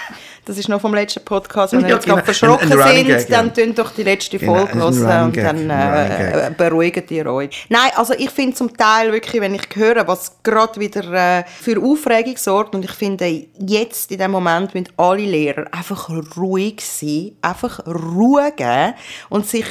Das 0.46 0.58
ist 0.58 0.68
noch 0.68 0.80
vom 0.80 0.94
letzten 0.94 1.24
Podcast. 1.24 1.72
Wenn 1.72 1.80
ihr 1.80 1.88
Ja, 1.88 1.94
jetzt 1.94 2.04
gerade 2.06 2.20
genau. 2.22 2.24
verschrocken 2.32 2.72
Ein- 2.72 2.80
ein 2.80 3.06
sind, 3.20 3.28
ja. 3.30 3.36
dann 3.42 3.54
tun 3.54 3.74
doch 3.74 3.90
die 3.92 4.02
letzte 4.02 4.38
Genau, 4.38 4.54
Folge 4.56 4.78
Running 4.82 5.06
hören 5.06 5.24
und 5.26 5.36
dann 5.36 5.70
äh, 5.70 6.46
äh, 6.48 6.50
beruhigt 6.50 7.10
ihr 7.10 7.26
euch. 7.26 7.66
Nein, 7.70 7.90
also 7.96 8.12
ich 8.14 8.30
finde 8.30 8.54
zum 8.54 8.76
Teil 8.76 9.10
wirklich, 9.12 9.40
wenn 9.40 9.54
ich 9.54 9.62
höre, 9.74 10.06
was 10.06 10.36
gerade 10.42 10.78
wieder 10.78 11.38
äh, 11.38 11.44
für 11.46 11.80
Aufregung 11.82 12.36
sorgt 12.36 12.74
und 12.74 12.84
ich 12.84 12.90
finde, 12.92 13.46
jetzt 13.58 14.10
in 14.12 14.18
dem 14.18 14.32
Moment 14.32 14.74
müssen 14.74 14.88
alle 14.98 15.22
Lehrer 15.22 15.64
einfach 15.72 16.10
ruhig 16.36 16.80
sein, 16.84 17.32
einfach 17.40 17.80
Ruhe 17.86 18.52
geben 18.54 18.94
und 19.30 19.46
sich 19.46 19.64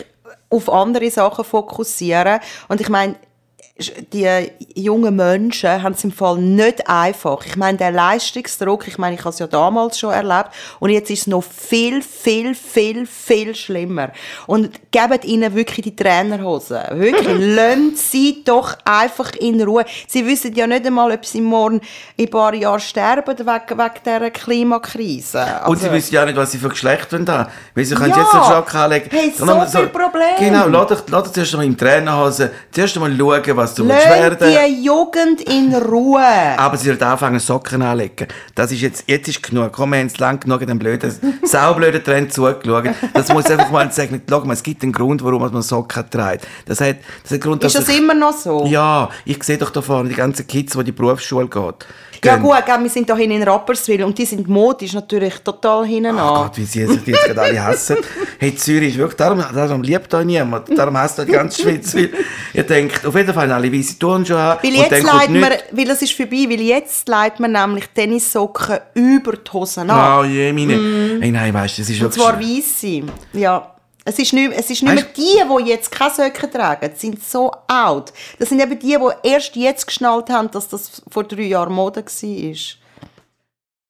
auf 0.50 0.72
andere 0.72 1.10
Sachen 1.12 1.46
fokussieren. 1.46 2.40
Und 2.68 2.82
ich 2.82 2.90
meine, 2.90 3.16
die 3.78 4.52
jungen 4.76 5.16
Menschen 5.16 5.82
haben 5.82 5.94
es 5.94 6.04
im 6.04 6.12
Fall 6.12 6.38
nicht 6.38 6.88
einfach. 6.88 7.44
Ich 7.44 7.56
meine, 7.56 7.76
der 7.80 7.90
Leistungsdruck, 7.92 8.88
ich 8.88 9.00
meine, 9.00 9.16
ich 9.16 9.22
habe 9.22 9.32
es 9.32 9.40
ja 9.40 9.48
damals 9.48 9.98
schon 9.98 10.12
erlebt 10.14 10.50
und 10.80 10.92
jetzt 10.92 11.10
ist 11.10 11.22
es 11.22 11.28
noch 11.28 11.44
viel, 11.44 12.04
viel, 12.04 12.54
viel, 12.54 13.08
viel 13.08 13.56
schlimmer. 13.56 14.12
Und 14.46 14.70
gebt 14.92 15.26
ihnen 15.26 15.56
wirklich 15.56 15.84
die 15.86 15.96
Trainerhosen. 15.96 16.82
Wirklich, 16.92 17.28
lasst 17.40 18.12
sie 18.12 18.44
doch 18.46 18.78
einfach 18.86 19.32
in 19.40 19.60
Ruhe. 19.64 19.86
Sie 20.08 20.24
wissen 20.24 20.54
ja 20.54 20.68
nicht 20.68 20.86
einmal, 20.86 21.12
ob 21.12 21.26
sie 21.26 21.42
morgen 21.42 21.82
in 22.16 22.26
ein 22.26 22.30
paar 22.30 22.54
Jahren 22.54 22.80
sterben 22.80 23.40
wegen, 23.40 23.80
wegen 23.80 23.94
dieser 24.06 24.30
Klimakrise. 24.30 25.46
Und 25.66 25.80
sie 25.80 25.86
Also- 25.88 25.92
wissen 25.98 26.14
ja 26.14 26.26
nicht, 26.26 26.38
was 26.38 26.52
sie 26.52 26.60
für 26.60 26.70
Geschlecht 26.70 27.12
haben. 27.12 27.26
Weil 27.74 27.86
sie 27.86 27.96
können 27.96 28.12
Ja. 28.12 28.18
jetzt 28.20 28.34
einen 28.36 28.44
Schock 28.44 28.76
anlegen. 28.76 29.10
Hey, 29.12 29.34
so 29.36 29.46
Sondern 29.48 29.68
viele 29.68 29.88
Probleme. 29.88 30.38
Genau, 30.38 30.68
lass 30.68 30.88
dich, 31.24 31.34
zuerst 31.34 31.56
mal 31.56 31.66
im 31.66 31.76
Trainerhose, 31.76 32.52
zuerst 32.72 32.96
mal 33.00 33.12
schauen, 33.18 33.63
was 33.64 33.78
Lasst 33.78 34.08
werden. 34.10 34.38
die 34.40 34.84
Jugend 34.86 35.42
in 35.42 35.74
Ruhe. 35.76 36.22
Aber 36.58 36.78
sie 36.78 36.88
wird 36.90 37.02
anfangen, 37.04 37.40
Socken 37.40 37.82
anlegen. 37.82 38.28
Das 38.56 38.72
ist 38.72 38.82
jetzt, 38.82 39.04
jetzt 39.08 39.28
ist 39.28 39.42
genug. 39.44 39.72
Komm, 39.72 39.92
wir 39.92 40.00
haben 40.00 40.08
jetzt 40.08 40.20
lang 40.20 40.40
genug 40.40 40.62
in 40.62 40.68
den 40.68 40.80
blöden, 40.80 41.14
saublöden 41.44 42.04
Trend 42.04 42.34
zugeschaut. 42.34 42.86
Das 43.14 43.30
muss 43.34 43.46
einfach 43.46 43.72
mal 43.72 43.92
sagen, 43.92 44.22
schau 44.30 44.42
mal, 44.42 44.54
es 44.54 44.64
gibt 44.64 44.84
einen 44.84 44.92
Grund, 44.92 45.24
warum 45.24 45.42
man 45.42 45.62
Socken 45.62 46.10
trägt. 46.10 46.48
Das 46.66 46.82
hat, 46.82 46.98
das 47.24 47.32
hat 47.34 47.42
Grund, 47.42 47.64
Ist 47.64 47.76
dass 47.76 47.86
das 47.86 47.94
ich- 47.96 48.02
immer 48.02 48.14
noch 48.14 48.34
so? 48.34 48.66
Ja, 48.66 49.10
ich 49.26 49.44
sehe 49.44 49.58
doch 49.58 49.70
da 49.70 49.82
vorne 49.82 50.10
die 50.10 50.16
ganzen 50.16 50.46
Kids, 50.48 50.74
die 50.74 50.80
in 50.80 50.86
die 50.86 50.92
Berufsschule 50.92 51.48
gehen. 51.48 51.74
Ja 52.24 52.38
gut, 52.38 52.66
gell, 52.66 52.80
wir 52.82 52.90
sind 52.90 53.10
hinten 53.16 53.32
in 53.32 53.44
Rapperswil 53.44 54.04
und 54.04 54.18
die 54.18 54.26
sind 54.26 54.48
modisch 54.48 54.94
natürlich 54.94 55.36
total 55.40 55.86
hinten 55.86 56.16
Oh 56.16 56.20
an. 56.20 56.44
Gott, 56.44 56.58
wie 56.58 56.66
sie 56.66 56.86
sich 56.86 57.06
jetzt 57.06 57.26
gerade 57.26 57.42
alle 57.42 57.64
hassen. 57.64 57.98
Hey, 58.40 58.56
Zürich 58.56 58.90
ist 58.90 58.98
wirklich, 58.98 59.18
darum, 59.18 59.44
darum 59.54 59.84
liebt 59.84 60.14
euch 60.14 60.26
niemand. 60.26 60.78
Darum 60.78 60.98
hasst 60.98 61.20
euch 61.20 61.26
die 61.26 61.32
ganze 61.32 61.62
Schweiz. 61.62 61.94
Weil 61.96 62.10
ihr 62.54 62.64
denkt, 62.64 63.06
auf 63.06 63.16
jeden 63.16 63.34
Fall 63.34 63.52
alle 63.52 63.72
weiße 63.72 64.00
Turnschuhe 64.00 64.38
an. 64.38 64.58
Weil 64.62 64.72
und 64.72 64.78
jetzt 64.78 65.04
leitet 65.04 65.42
man, 65.42 65.52
weil 65.72 65.86
das 65.86 66.02
ist 66.02 66.14
vorbei, 66.14 66.46
weil 66.50 66.62
jetzt 66.62 67.08
leitet 67.08 67.40
man 67.40 67.52
nämlich 67.52 67.88
Tennissocken 67.94 68.80
über 68.94 69.34
die 69.34 69.52
Hosen 69.52 69.90
an. 69.90 70.20
Oh 70.22 70.24
je, 70.26 70.54
meine. 70.54 71.20
Hey, 71.20 71.32
nein, 71.32 71.54
weißt 71.54 71.78
du, 71.78 71.82
das 71.82 71.90
ist. 71.90 72.02
Und 72.02 72.16
wirklich... 72.16 72.24
zwar 72.24 72.40
weisse. 72.40 73.04
Ja. 73.34 73.73
Es 74.06 74.20
ist 74.20 74.34
nicht, 74.34 74.52
es 74.54 74.70
ist 74.70 74.84
nicht 74.84 74.94
mehr 74.96 75.04
die, 75.16 75.64
die 75.66 75.70
jetzt 75.70 75.90
keine 75.92 76.14
Socken 76.14 76.52
tragen, 76.52 76.90
die 76.94 77.00
sind 77.00 77.24
so 77.24 77.52
out. 77.68 78.12
Das 78.38 78.50
sind 78.50 78.62
eben 78.62 78.78
die, 78.78 78.98
die 78.98 79.30
erst 79.30 79.56
jetzt 79.56 79.88
geschnallt 79.88 80.30
haben, 80.30 80.52
dass 80.52 80.68
das 80.68 81.02
vor 81.10 81.24
drei 81.24 81.44
Jahren 81.44 81.74
Mode 81.74 82.04
war. 82.04 82.56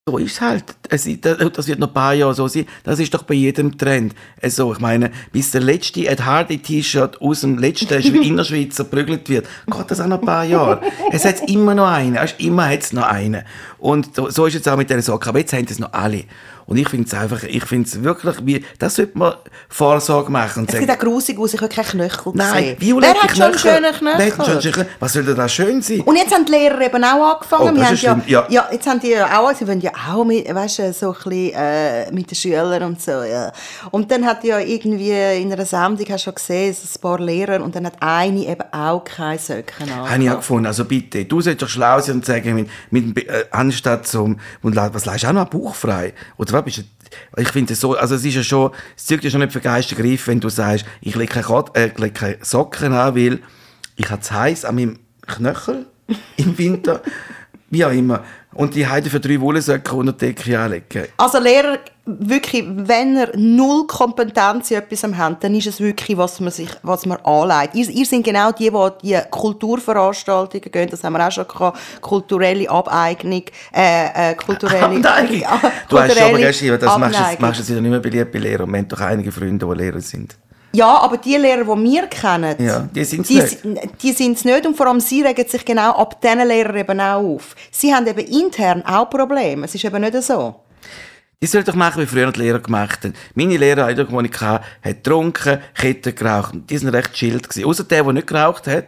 So 0.05 0.17
ist 0.17 0.34
es 0.34 0.41
halt. 0.41 0.65
Es, 0.89 1.08
das 1.22 1.65
wird 1.67 1.79
noch 1.79 1.88
ein 1.88 1.93
paar 1.93 2.13
Jahre 2.13 2.34
so 2.36 2.46
sein. 2.50 2.67
Das 2.84 3.00
ist 3.00 3.13
doch 3.13 3.24
bei 3.24 3.36
jedem 3.36 3.77
Trend. 3.77 4.13
Also, 4.41 4.74
ich 4.74 4.79
meine, 4.79 5.12
bis 5.32 5.51
der 5.51 5.62
letzte 5.62 6.05
Ed 6.05 6.25
Hardy 6.25 6.58
T-Shirt 6.58 7.22
aus 7.22 7.39
dem 7.39 7.58
letzten 7.58 7.88
Schwe- 8.03 8.21
Innerschweizer 8.21 8.84
prügelt 8.84 9.30
wird, 9.30 9.47
geht 9.65 9.86
das 9.91 10.02
auch 10.02 10.08
noch 10.08 10.19
ein 10.19 10.26
paar 10.26 10.43
Jahre. 10.43 10.82
Es 11.13 11.23
hat 11.23 11.49
immer 11.49 11.73
noch 11.73 11.88
einen. 11.88 12.19
Immer 12.38 12.69
hat 12.69 12.82
es 12.82 12.91
noch 12.91 13.04
einen. 13.08 13.43
Und 13.78 14.13
so- 14.13 14.30
so 14.30 14.45
ist 14.45 14.56
es 14.58 14.67
auch 14.67 14.76
mit 14.76 14.89
diesen 14.89 15.02
Socken. 15.04 15.30
Aber 15.30 15.39
jetzt 15.39 15.54
haben 15.54 15.65
es 15.69 15.80
noch 15.80 15.93
alle. 15.93 16.26
Und 16.65 16.78
ich 16.78 16.88
finde 16.89 17.08
es 17.08 17.13
einfach, 17.13 17.43
ich 17.43 17.65
finde 17.65 17.88
es 17.89 18.02
wirklich, 18.04 18.36
wie, 18.45 18.65
das 18.80 18.95
sollte 18.95 19.17
man 19.17 19.34
Vorsorge 19.69 20.32
machen 20.32 20.62
und 20.63 20.73
Es 20.73 20.80
sieht 20.80 20.89
auch 20.89 20.97
grusig 20.97 21.38
aus, 21.38 21.54
ich 21.54 21.62
habe 21.62 21.73
keine 21.73 21.88
Knöchel 22.08 22.32
nein, 22.36 22.54
gesehen. 22.63 22.76
violette 22.80 23.13
Wer 23.15 23.21
hat 23.23 23.38
schon 23.38 23.52
Knöchel. 23.52 23.82
Wer 24.02 24.26
hat 24.26 24.36
schon 24.36 24.45
Knöchel? 24.45 24.73
schöne- 24.73 24.88
Was 24.99 25.13
soll 25.13 25.23
denn 25.23 25.36
da 25.36 25.49
schön 25.49 25.82
sein? 25.82 26.02
Und 26.02 26.15
jetzt 26.15 26.34
haben 26.34 26.45
die 26.45 26.52
Lehrer 26.52 26.82
eben 26.82 27.04
auch 27.04 27.34
angefangen. 27.36 27.76
Oh, 27.76 27.80
das 27.80 27.91
ist 27.91 27.99
schlimm, 27.99 28.21
ja. 28.28 28.45
ja, 28.49 28.67
jetzt 28.71 28.88
haben 28.88 28.99
die 28.99 29.10
ja 29.10 29.39
auch, 29.39 29.54
sie 29.56 29.67
wollen 29.67 29.82
ja 29.82 29.91
auch 30.12 30.23
mit, 30.23 30.54
weißt 30.54 30.80
du, 30.80 30.93
so 30.93 31.08
ein 31.08 31.13
bisschen 31.13 31.54
äh, 31.56 32.12
mit 32.12 32.32
den 32.32 32.36
Schülern 32.36 32.84
und 32.84 33.02
so, 33.02 33.12
ja. 33.23 33.52
Und 33.91 34.10
dann 34.12 34.26
hat 34.26 34.43
ja 34.43 34.60
irgendwie 34.60 35.12
in 35.41 35.52
einer 35.52 35.65
Sendung, 35.65 36.06
hast 36.10 36.21
du 36.21 36.30
schon 36.30 36.36
gesehen, 36.36 36.73
so 36.73 36.88
ein 36.97 37.02
paar 37.02 37.19
Lehrer 37.19 37.63
und 37.63 37.76
dann 37.76 37.86
hat 37.86 37.95
eine 37.99 38.39
eben 38.47 38.63
auch 38.73 39.04
keine 39.04 39.38
Söcken 39.39 39.91
an. 39.91 40.10
Habe 40.10 40.23
ich 40.23 40.30
auch 40.32 40.38
gefunden. 40.38 40.67
Also 40.67 40.86
bitte, 40.86 41.26
du 41.26 41.41
solltest 41.41 41.62
doch 41.63 41.69
schlau 41.69 41.99
sein 41.99 42.15
und 42.15 42.26
sagen, 42.26 42.56
mit, 42.56 42.69
mit, 42.91 43.28
äh, 43.28 43.45
anstatt 43.52 44.08
zum, 44.08 44.39
und 44.62 44.76
was 44.76 45.06
leist 45.06 45.26
auch 45.26 45.34
noch 45.34 45.49
bauchfrei? 45.49 46.13
Oder 46.38 46.53
was 46.54 46.63
bist 46.63 46.78
du, 46.78 46.84
ich 47.42 47.50
finde 47.50 47.74
es 47.74 47.80
so, 47.80 47.96
also 47.96 48.16
es 48.16 48.24
ist 48.24 48.36
ja 48.36 48.44
schon, 48.44 48.72
es 48.96 49.06
zeugt 49.06 49.24
ja 49.24 49.30
schon 49.30 49.42
nicht 49.42 49.52
für 49.54 49.60
Geistergriff, 49.60 50.28
wenn 50.28 50.39
du 50.39 50.50
sagst, 50.50 50.86
ich 51.02 51.16
lege 51.16 51.42
keine, 51.42 51.66
äh, 51.74 51.92
lege 51.98 52.12
keine 52.12 52.38
Socken 52.42 52.94
an, 52.94 53.16
weil 53.16 53.39
ich 53.96 54.10
habe 54.10 54.22
es 54.22 54.32
heiß 54.32 54.66
an 54.66 54.76
meinem 54.76 55.00
Knöchel 55.28 55.86
im 56.38 56.58
Winter, 56.58 57.02
wie 57.70 57.86
auch 57.86 57.92
immer. 57.92 58.24
Und 58.56 58.76
die 58.76 58.86
Heide 58.88 59.10
für 59.10 59.20
drei 59.20 59.39
Wollensöcke 59.42 59.96
unter 59.96 60.13
die 60.13 60.28
Decke 60.34 60.60
anlegen. 60.60 61.06
Also 61.18 61.39
Lehrer, 61.39 61.80
wirklich, 62.06 62.63
wenn 62.68 63.16
ihr 63.18 63.32
null 63.36 63.88
Kompetenz 63.88 64.70
in 64.72 64.78
etwas 64.78 65.04
habt, 65.18 65.44
dann 65.44 65.56
ist 65.56 65.68
es 65.68 65.80
wirklich, 65.80 66.18
was 66.18 66.39
man 66.39 66.52
sich, 66.52 66.70
was 66.84 67.06
man 67.06 67.18
anlegt. 67.24 67.76
Ihr, 67.76 67.89
ihr 67.89 68.06
sind 68.06 68.24
genau 68.24 68.52
die, 68.52 68.70
die 68.70 68.89
die 69.04 69.20
Kulturveranstaltungen 69.32 70.72
gehen, 70.72 70.89
das 70.89 71.04
haben 71.04 71.13
wir 71.13 71.26
auch 71.28 71.32
schon 71.32 71.48
gehabt, 71.48 71.80
kulturelle 72.02 72.70
Abeignung, 72.70 73.44
äh, 73.74 74.32
äh, 74.32 74.36
kulturelle... 74.36 74.84
Abneigung. 75.04 75.39
Ja, 75.39 75.60
Du 75.89 76.00
hast 76.00 76.13
schon 76.13 76.22
aber 76.24 76.32
kulturelle 76.32 76.39
gestern, 76.48 76.80
das 76.80 76.98
machst 76.98 77.20
du 77.20 77.24
jetzt- 77.24 77.42
machst 77.42 77.60
du 77.60 77.62
jetzt 77.63 77.70
wieder 77.72 77.82
nicht 77.82 77.92
mehr 77.92 78.00
beliebt 78.00 78.32
bei 78.32 78.39
Lehrern. 78.39 78.70
Wir 78.70 78.78
haben 78.80 78.88
doch 78.88 79.02
einige 79.02 79.32
Freunde, 79.32 79.66
die 79.66 79.74
Lehrer 79.82 80.02
sind. 80.02 80.36
Ja, 80.75 80.97
aber 81.01 81.17
die 81.17 81.36
Lehrer, 81.36 81.63
die 81.63 81.83
wir 81.91 82.07
kennen, 82.07 82.55
Ja, 82.59 82.79
die 82.93 83.03
sind's 83.03 83.27
die, 83.27 83.36
nicht. 83.36 84.01
die 84.01 84.12
sind 84.12 84.38
es 84.38 84.43
nicht 84.45 84.65
und 84.65 84.75
vor 84.75 84.88
allem 84.88 84.99
sie 84.99 85.21
regen 85.21 85.47
sich 85.47 85.63
genau 85.63 85.91
ab 85.91 86.19
diesen 86.19 86.47
Lehrern 86.47 86.77
eben 86.77 86.99
auch 86.99 87.21
auf. 87.36 87.55
Sie 87.71 87.93
haben 87.93 88.07
eben 88.07 88.25
intern 88.25 88.83
auch 88.83 89.09
Probleme. 89.09 89.65
Es 89.65 89.75
ist 89.75 89.86
eben 89.86 90.01
nicht 90.01 90.21
so. 90.23 90.55
Die 91.43 91.47
sollen 91.47 91.65
doch 91.65 91.75
machen, 91.75 92.01
wie 92.01 92.05
früher 92.07 92.31
die 92.31 92.39
Lehrer 92.39 92.59
gemacht 92.59 93.03
haben. 93.03 93.13
Meine 93.36 93.57
Lehrer, 93.57 93.93
die 93.93 94.01
ich 94.01 94.41
hatte, 94.41 94.65
hat 94.81 95.03
getrunken, 95.03 95.59
Kette 95.75 96.13
geraucht. 96.13 96.53
Die 96.69 96.77
sind 96.77 96.88
recht 96.89 97.13
chillt 97.13 97.49
gewesen. 97.49 97.67
Außer 97.67 97.83
der, 97.83 98.03
der 98.03 98.13
nicht 98.13 98.27
geraucht 98.27 98.65
hat 98.65 98.86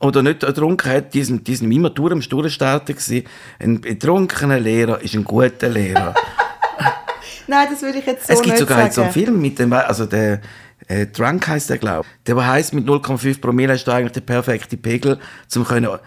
oder 0.00 0.22
nicht 0.22 0.40
getrunken 0.40 0.90
hat, 0.92 1.14
die 1.14 1.22
sind, 1.22 1.46
die 1.46 1.54
sind 1.54 1.70
immer 1.70 1.90
durch 1.90 2.12
am 2.12 2.20
starten 2.20 2.96
gewesen. 2.96 3.24
Ein 3.60 3.80
betrunkener 3.80 4.58
Lehrer 4.58 5.00
ist 5.00 5.14
ein 5.14 5.24
guter 5.24 5.68
Lehrer. 5.68 6.14
Nein, 7.46 7.68
das 7.70 7.80
würde 7.82 7.98
ich 7.98 8.06
jetzt 8.06 8.26
so 8.26 8.32
es 8.32 8.42
gibt 8.42 8.54
nicht 8.54 8.58
sogar 8.60 8.76
sagen. 8.76 8.86
jetzt 8.86 8.94
so 8.96 9.02
einen 9.02 9.12
Film 9.12 9.40
mit 9.40 9.58
dem, 9.58 9.72
also 9.72 10.06
der, 10.06 10.40
äh, 10.88 11.06
Drunk 11.06 11.48
heisst 11.48 11.70
der, 11.70 11.78
glaube 11.78 12.06
ich. 12.06 12.24
Der, 12.24 12.46
heisst, 12.46 12.74
mit 12.74 12.86
0,5 12.86 13.40
Promille 13.40 13.72
hast 13.72 13.84
du 13.84 13.92
eigentlich 13.92 14.12
den 14.12 14.26
perfekten 14.26 14.80
Pegel, 14.80 15.18
um 15.54 15.64
können 15.64 15.98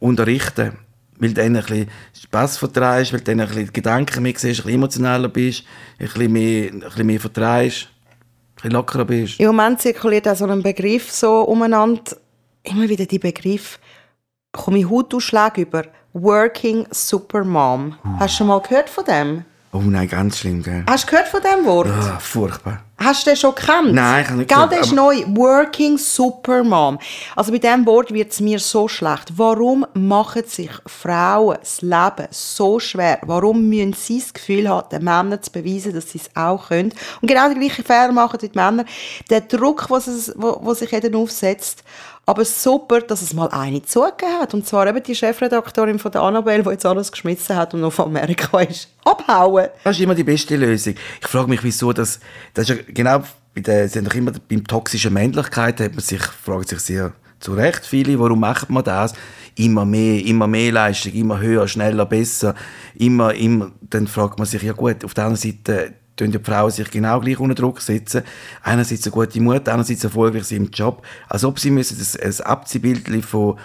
unterrichten 0.00 0.72
weil 1.18 1.30
du 1.30 1.34
dann 1.34 1.56
ein 1.56 1.62
bisschen 1.62 1.90
Spass 2.12 2.58
vertreibst, 2.58 3.12
weil 3.12 3.20
du 3.20 3.24
dann 3.24 3.40
ein 3.40 3.48
bisschen 3.48 3.72
Gedanken 3.72 4.22
mehr 4.22 4.32
siehst, 4.36 4.44
ein 4.44 4.64
bisschen 4.64 4.74
emotionaler 4.74 5.28
bist, 5.28 5.64
ein 5.98 6.06
bisschen 6.06 6.32
mehr, 6.32 6.72
ein 6.72 6.80
bisschen 6.80 7.06
mehr 7.06 7.20
vertreibst, 7.20 7.84
ein 7.84 8.54
bisschen 8.56 8.70
lockerer 8.72 9.04
bist. 9.04 9.40
Im 9.40 9.46
Moment 9.46 9.80
zirkuliert 9.80 10.28
auch 10.28 10.36
so 10.36 10.46
ein 10.46 10.62
Begriff 10.62 11.10
so 11.10 11.42
umeinander. 11.42 12.16
Immer 12.62 12.88
wieder 12.88 13.06
die 13.06 13.18
Begriff. 13.18 13.78
Komme 14.52 14.78
ich 14.78 14.90
Hautausschlag 14.90 15.58
über. 15.58 15.84
Working 16.12 16.86
Supermom. 16.90 17.96
Hast 18.18 18.34
du 18.34 18.38
schon 18.38 18.46
mal 18.46 18.60
gehört 18.60 18.88
von 18.88 19.04
dem? 19.04 19.44
Oh 19.76 19.82
nein, 19.82 20.08
ganz 20.08 20.38
schlimm, 20.38 20.62
gell? 20.62 20.84
Hast 20.88 21.04
du 21.04 21.10
gehört 21.10 21.28
von 21.28 21.40
dem 21.42 21.66
Wort? 21.66 21.88
Ah, 21.88 22.18
furchtbar. 22.18 22.80
Hast 22.96 23.26
du 23.26 23.30
den 23.30 23.36
schon 23.36 23.54
gekannt? 23.54 23.92
Nein, 23.92 24.22
ich 24.22 24.28
habe 24.28 24.38
nicht 24.38 24.48
Gell, 24.48 24.56
gekannt, 24.56 24.72
der 24.72 24.80
ist 24.80 24.92
neu. 24.94 25.22
Working 25.26 25.98
Supermom. 25.98 26.98
Also 27.34 27.52
bei 27.52 27.58
diesem 27.58 27.84
Wort 27.84 28.10
wird 28.10 28.32
es 28.32 28.40
mir 28.40 28.58
so 28.58 28.88
schlecht. 28.88 29.34
Warum 29.36 29.84
machen 29.92 30.44
sich 30.46 30.70
Frauen 30.86 31.58
das 31.60 31.82
Leben 31.82 32.26
so 32.30 32.80
schwer? 32.80 33.18
Warum 33.26 33.68
müssen 33.68 33.92
sie 33.92 34.18
das 34.18 34.32
Gefühl 34.32 34.66
haben, 34.66 34.88
den 34.88 35.04
Männern 35.04 35.42
zu 35.42 35.52
beweisen, 35.52 35.92
dass 35.92 36.10
sie 36.10 36.20
es 36.24 36.34
auch 36.34 36.68
können? 36.68 36.94
Und 37.20 37.28
genau 37.28 37.50
die 37.50 37.60
gleiche 37.60 37.82
Fehler 37.82 38.12
machen 38.12 38.38
die 38.40 38.50
Männer. 38.54 38.86
Der 39.28 39.42
Druck, 39.42 39.90
was 39.90 40.06
es, 40.06 40.32
wo, 40.34 40.58
wo 40.62 40.72
sich 40.72 40.90
jeder 40.90 41.18
aufsetzt. 41.18 41.84
Aber 42.28 42.44
super, 42.44 43.00
dass 43.02 43.22
es 43.22 43.32
mal 43.34 43.48
eine 43.50 43.82
zugegeben 43.82 44.40
hat. 44.40 44.52
Und 44.52 44.66
zwar 44.66 44.88
eben 44.88 45.00
die 45.00 45.14
Chefredaktorin 45.14 46.00
von 46.00 46.10
der 46.10 46.22
Annabelle, 46.22 46.64
die 46.64 46.70
jetzt 46.70 46.84
alles 46.84 47.12
geschmissen 47.12 47.54
hat 47.54 47.72
und 47.72 47.80
noch 47.80 47.92
von 47.92 48.06
Amerika 48.06 48.60
ist. 48.60 48.88
Abhauen! 49.04 49.68
Das 49.84 49.96
ist 49.96 50.02
immer 50.02 50.16
die 50.16 50.24
beste 50.24 50.56
Lösung. 50.56 50.94
Ich 51.20 51.28
frage 51.28 51.48
mich, 51.48 51.62
wieso 51.62 51.92
das, 51.92 52.18
das 52.52 52.68
ist 52.68 52.76
ja 52.76 52.82
genau, 52.88 53.22
bei 53.54 53.60
der, 53.60 53.88
sind 53.88 54.08
doch 54.08 54.14
immer 54.14 54.32
beim 54.48 54.66
toxischen 54.66 55.14
Männlichkeit, 55.14 55.80
hat 55.80 55.92
man 55.92 56.00
sich, 56.00 56.20
fragt 56.20 56.68
sich 56.68 56.80
sehr 56.80 57.12
zu 57.38 57.54
Recht 57.54 57.86
viele, 57.86 58.18
warum 58.18 58.40
macht 58.40 58.70
man 58.70 58.82
das? 58.82 59.14
Immer 59.54 59.84
mehr, 59.84 60.24
immer 60.24 60.48
mehr 60.48 60.72
Leistung, 60.72 61.12
immer 61.12 61.38
höher, 61.38 61.68
schneller, 61.68 62.06
besser, 62.06 62.54
immer, 62.96 63.34
immer, 63.34 63.70
dann 63.82 64.08
fragt 64.08 64.38
man 64.38 64.46
sich, 64.46 64.62
ja 64.62 64.72
gut, 64.72 65.04
auf 65.04 65.14
der 65.14 65.24
anderen 65.26 65.40
Seite, 65.40 65.94
tun 66.16 66.32
die 66.32 66.38
Frauen 66.38 66.70
sich 66.70 66.90
genau 66.90 67.20
gleich 67.20 67.38
unter 67.38 67.54
Druck 67.54 67.80
setzen. 67.80 68.22
Einerseits 68.62 69.04
eine 69.04 69.12
gute 69.12 69.40
Mutter, 69.40 69.72
andererseits 69.72 70.04
erfolgreich 70.04 70.44
sein 70.44 70.64
im 70.64 70.70
Job. 70.70 71.04
Als 71.28 71.44
ob 71.44 71.58
sie 71.58 71.70
müssen 71.70 71.98
ein, 71.98 72.26
ein 72.26 72.40
Abziehbild 72.40 73.24
von 73.24 73.58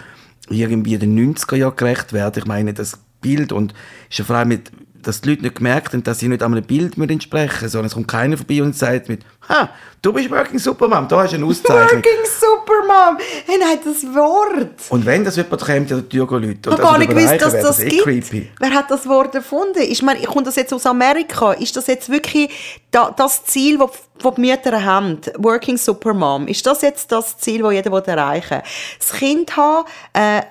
irgendwie 0.48 0.98
den 0.98 1.34
90er 1.34 1.56
Jahren 1.56 1.76
gerecht 1.76 2.12
werden. 2.12 2.38
Ich 2.38 2.46
meine, 2.46 2.74
das 2.74 2.98
Bild 3.20 3.52
und 3.52 3.74
ist 4.10 4.18
ja 4.18 4.24
vor 4.24 4.44
mit, 4.44 4.70
dass 5.00 5.20
die 5.20 5.30
Leute 5.30 5.42
nicht 5.42 5.56
gemerkt 5.56 5.92
haben, 5.92 6.02
dass 6.02 6.18
sie 6.18 6.28
nicht 6.28 6.42
einem 6.42 6.62
Bild 6.62 6.98
entsprechen 6.98 7.54
müssen, 7.62 7.68
sondern 7.68 7.86
es 7.86 7.94
kommt 7.94 8.08
keiner 8.08 8.36
vorbei 8.36 8.62
und 8.62 8.76
sagt 8.76 9.08
mit, 9.08 9.24
ha, 9.48 9.70
du 10.00 10.12
bist 10.12 10.30
Working 10.30 10.58
Superman, 10.58 11.06
da 11.08 11.22
hast 11.22 11.32
du 11.32 11.36
eine 11.36 11.46
Auszeichnung. 11.46 12.02
Working 12.02 12.24
Supermom! 12.40 13.18
Hey, 13.46 13.58
nein, 13.58 13.78
das 13.84 14.04
Wort! 14.14 14.72
und 14.88 15.06
wenn 15.06 15.24
das 15.24 15.36
jemand 15.36 15.62
kommt, 15.62 15.92
an 15.92 16.08
die 16.08 16.16
Tür 16.16 16.26
Leute. 16.30 16.58
Ich 16.64 16.70
habe 16.70 16.82
gar 16.82 16.98
nicht 16.98 17.10
gewusst, 17.10 17.40
dass 17.40 17.60
das 17.60 17.80
eh 17.80 17.88
gibt. 17.88 18.02
creepy. 18.02 18.50
Wer 18.58 18.70
hat 18.70 18.90
das 18.90 19.06
Wort 19.08 19.34
erfunden? 19.34 19.80
Ich 19.82 20.02
meine, 20.02 20.20
kommt 20.22 20.46
das 20.46 20.56
jetzt 20.56 20.72
aus 20.72 20.86
Amerika? 20.86 21.52
Ist 21.52 21.76
das 21.76 21.86
jetzt 21.86 22.08
wirklich 22.10 22.50
da, 22.90 23.10
das 23.10 23.44
Ziel, 23.44 23.78
das 23.78 23.90
die 24.36 24.40
Mütter 24.40 24.84
haben? 24.84 25.20
Working 25.38 25.76
Supermom. 25.76 26.46
Ist 26.46 26.66
das 26.66 26.82
jetzt 26.82 27.10
das 27.12 27.38
Ziel, 27.38 27.62
das 27.62 27.72
jeder 27.72 28.06
erreichen 28.06 28.58
will? 28.58 28.62
Das 28.98 29.12
Kind 29.12 29.56
haben, 29.56 29.86
äh, 30.12 30.42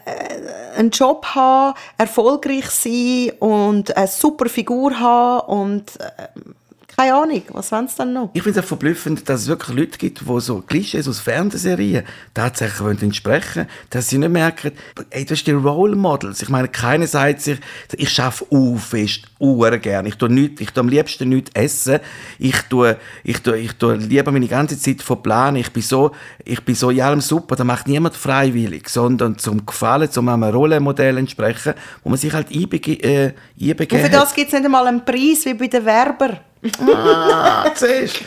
einen 0.78 0.92
Job 0.92 1.26
haben, 1.26 1.78
erfolgreich 1.98 2.70
sein 2.70 3.32
und 3.40 3.96
eine 3.96 4.08
super 4.08 4.48
Figur 4.50 5.00
haben 5.00 5.48
und 5.48 6.00
äh, 6.00 6.28
keine 7.02 7.16
Ahnung, 7.16 7.42
was 7.50 7.72
wollen 7.72 7.88
sie 7.88 7.96
dann 7.98 8.14
noch? 8.14 8.30
Ich 8.34 8.44
finde 8.44 8.60
es 8.60 8.66
auch 8.66 8.68
verblüffend, 8.68 9.28
dass 9.28 9.42
es 9.42 9.48
wirklich 9.48 9.78
Leute 9.78 9.98
gibt, 9.98 10.22
die 10.22 10.40
so 10.40 10.62
Klischees 10.62 11.08
aus 11.08 11.20
Fernsehserien 11.20 12.04
tatsächlich 12.34 12.82
wollen 12.82 13.02
entsprechen 13.02 13.68
dass 13.90 14.10
sie 14.10 14.18
nicht 14.18 14.32
merken, 14.32 14.72
ey, 15.10 15.26
das 15.26 15.40
sind 15.40 15.48
die 15.48 15.52
Role 15.52 15.96
Models. 15.96 16.42
Ich 16.42 16.50
meine, 16.50 16.68
keiner 16.68 17.08
sagt 17.08 17.42
sich, 17.42 17.60
ich 17.94 18.10
schaffe 18.10 18.46
u 18.52 18.78
fest, 18.78 19.24
u 19.40 19.60
gern. 19.82 20.06
Ich 20.06 20.16
tue, 20.16 20.30
nicht, 20.30 20.62
ich 20.62 20.72
tue 20.72 20.82
am 20.82 20.90
liebsten 20.90 21.30
nichts 21.30 21.52
essen. 21.54 22.00
Ich 22.40 22.62
tue, 22.64 22.98
ich 23.24 23.40
tue, 23.40 23.58
ich 23.58 23.74
tue 23.74 23.96
lieber 23.96 24.32
meine 24.32 24.48
ganze 24.48 24.80
Zeit 24.80 25.02
verplanen. 25.02 25.58
Ich 25.58 25.72
bin 25.72 25.84
so, 25.84 26.12
ich 26.46 26.64
bin 26.64 26.76
so 26.76 26.90
in 26.90 27.02
allem 27.02 27.22
super. 27.22 27.56
Da 27.56 27.64
macht 27.64 27.88
niemand 27.88 28.16
freiwillig, 28.16 28.90
sondern 28.90 29.38
zum 29.38 29.66
Gefallen, 29.66 30.12
zum 30.12 30.30
einem 30.30 30.44
Rollenmodell 30.44 31.18
entsprechen, 31.18 31.74
wo 32.04 32.10
man 32.10 32.18
sich 32.18 32.34
halt 32.34 32.52
einbege 32.52 32.94
äh, 32.94 33.34
einbegeben 33.60 34.04
Und 34.04 34.12
für 34.12 34.18
das 34.18 34.34
gibt 34.34 34.48
es 34.48 34.54
nicht 34.54 34.66
einmal 34.66 34.88
einen 34.88 35.04
Preis 35.04 35.46
wie 35.46 35.54
bei 35.54 35.68
den 35.68 35.86
Werbern. 35.86 36.40
Ah, 36.80 37.72
siehst. 37.76 38.22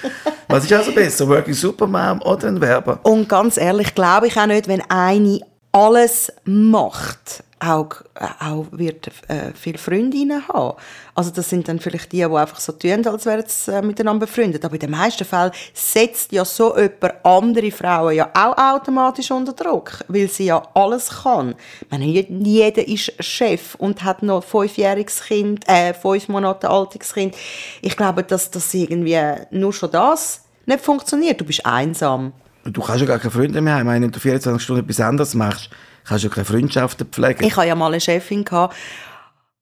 Was 0.48 0.64
ist 0.64 0.72
also 0.72 0.92
besser, 0.92 1.28
Working 1.28 1.54
Superman 1.54 2.20
oder 2.22 2.48
ein 2.48 2.60
Werber? 2.60 2.98
Und 3.02 3.28
ganz 3.28 3.56
ehrlich 3.56 3.94
glaube 3.94 4.26
ich 4.26 4.36
auch 4.36 4.46
nicht, 4.46 4.68
wenn 4.68 4.82
eine 4.88 5.40
alles 5.72 6.32
macht, 6.44 7.42
auch, 7.66 7.90
äh, 8.14 8.26
auch 8.44 8.66
wird 8.72 9.08
äh, 9.28 9.52
viele 9.54 9.78
Freundinnen 9.78 10.46
haben. 10.48 10.76
Also 11.14 11.30
das 11.30 11.48
sind 11.50 11.68
dann 11.68 11.78
vielleicht 11.80 12.12
die, 12.12 12.16
die 12.18 12.24
einfach 12.24 12.60
so 12.60 12.72
tun, 12.72 13.06
als 13.06 13.26
wären 13.26 13.44
sie 13.46 13.72
äh, 13.72 13.82
miteinander 13.82 14.26
befreundet. 14.26 14.64
Aber 14.64 14.74
in 14.74 14.80
den 14.80 14.90
meisten 14.90 15.24
Fällen 15.24 15.52
setzt 15.72 16.32
ja 16.32 16.44
so 16.44 16.76
jemand 16.76 17.14
andere 17.24 17.70
Frauen 17.70 18.14
ja 18.14 18.30
auch 18.34 18.56
automatisch 18.76 19.30
unter 19.30 19.52
Druck, 19.52 20.00
weil 20.08 20.28
sie 20.28 20.46
ja 20.46 20.62
alles 20.74 21.22
kann. 21.22 21.54
Ich 21.82 21.90
meine, 21.90 22.04
jed- 22.06 22.28
jeder 22.44 22.86
ist 22.86 23.12
Chef 23.22 23.74
und 23.76 24.02
hat 24.04 24.22
noch 24.22 24.42
ein 24.42 24.48
fünfjähriges 24.48 25.22
Kind, 25.22 25.68
äh, 25.68 25.94
fünf 25.94 26.28
Monate 26.28 26.68
altes 26.68 27.14
Kind. 27.14 27.34
Ich 27.82 27.96
glaube, 27.96 28.22
dass 28.24 28.50
das 28.50 28.72
irgendwie 28.74 29.18
nur 29.50 29.72
schon 29.72 29.90
das 29.90 30.42
nicht 30.66 30.80
funktioniert. 30.84 31.40
Du 31.40 31.44
bist 31.44 31.64
einsam. 31.64 32.32
Du 32.64 32.80
kannst 32.80 33.00
ja 33.02 33.06
gar 33.06 33.18
keine 33.18 33.30
Freunde 33.30 33.60
mehr 33.60 33.74
haben. 33.74 33.86
Wenn 33.88 34.10
du 34.10 34.18
24 34.18 34.62
Stunden 34.62 34.82
etwas 34.84 34.98
anderes 35.00 35.34
machst, 35.34 35.68
kannst 36.04 36.24
du 36.24 36.30
keine 36.30 36.44
Freundschaften 36.44 37.06
pflegen. 37.06 37.44
Ich 37.44 37.56
hatte 37.56 37.68
ja 37.68 37.74
mal 37.74 37.88
eine 37.88 38.00
Chefin 38.00 38.44
gehabt, 38.44 38.74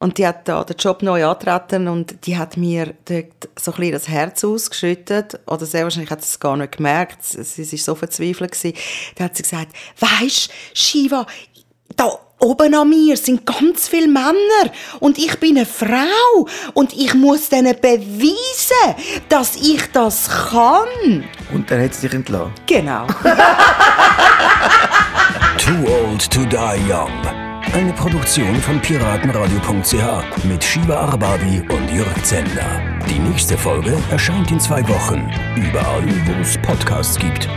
und 0.02 0.18
die 0.18 0.26
hat 0.26 0.48
da 0.48 0.64
den 0.64 0.76
Job 0.78 1.00
neu 1.02 1.24
angetreten 1.24 1.87
und 1.87 2.26
die 2.26 2.37
hat 2.37 2.57
mir 2.57 2.92
dort 3.05 3.48
so 3.57 3.70
ein 3.70 3.76
bisschen 3.76 3.92
das 3.92 4.09
Herz 4.09 4.42
ausgeschüttet. 4.42 5.38
Oder 5.46 5.64
sehr 5.64 5.85
wahrscheinlich 5.85 6.11
hat 6.11 6.22
sie 6.22 6.28
es 6.28 6.40
gar 6.40 6.57
nicht 6.57 6.76
gemerkt. 6.76 7.22
Sie 7.22 7.44
sie 7.44 7.70
war 7.70 7.78
so 7.78 7.94
verzweifelt. 7.94 8.50
gewesen. 8.50 8.76
Da 9.14 9.24
hat 9.24 9.37
sie 9.37 9.44
gesagt, 9.44 9.68
weisst, 10.00 10.50
Shiva, 10.74 11.24
da 11.94 12.18
oben 12.40 12.74
an 12.74 12.88
mir 12.88 13.16
sind 13.16 13.46
ganz 13.46 13.87
viele 13.87 14.09
Männer 14.09 14.72
und 14.98 15.18
ich 15.18 15.38
bin 15.38 15.57
eine 15.57 15.66
Frau 15.66 16.48
und 16.74 16.92
ich 16.94 17.14
muss 17.14 17.48
denen 17.48 17.76
beweisen, 17.81 18.96
dass 19.28 19.55
ich 19.55 19.85
das 19.92 20.28
kann. 20.50 21.22
Und 21.55 21.70
dann 21.70 21.81
hat 21.81 21.94
sie 21.94 22.09
dich 22.09 22.14
entlassen. 22.16 22.52
Genau. 22.66 23.07
Too 25.72 25.88
Old 25.90 26.30
to 26.30 26.44
Die 26.44 26.92
Young. 26.92 27.08
Eine 27.72 27.94
Produktion 27.94 28.54
von 28.56 28.78
piratenradio.ch 28.82 30.44
mit 30.44 30.62
Shiva 30.62 30.96
Arbabi 30.96 31.62
und 31.62 31.90
Jörg 31.90 32.22
Zender. 32.24 32.82
Die 33.08 33.18
nächste 33.18 33.56
Folge 33.56 33.96
erscheint 34.11 34.50
in 34.50 34.61
zwei 34.61 34.87
Wochen. 34.87 35.30
Überall, 35.56 36.04
wo 36.26 36.42
es 36.42 36.58
Podcasts 36.58 37.18
gibt. 37.18 37.48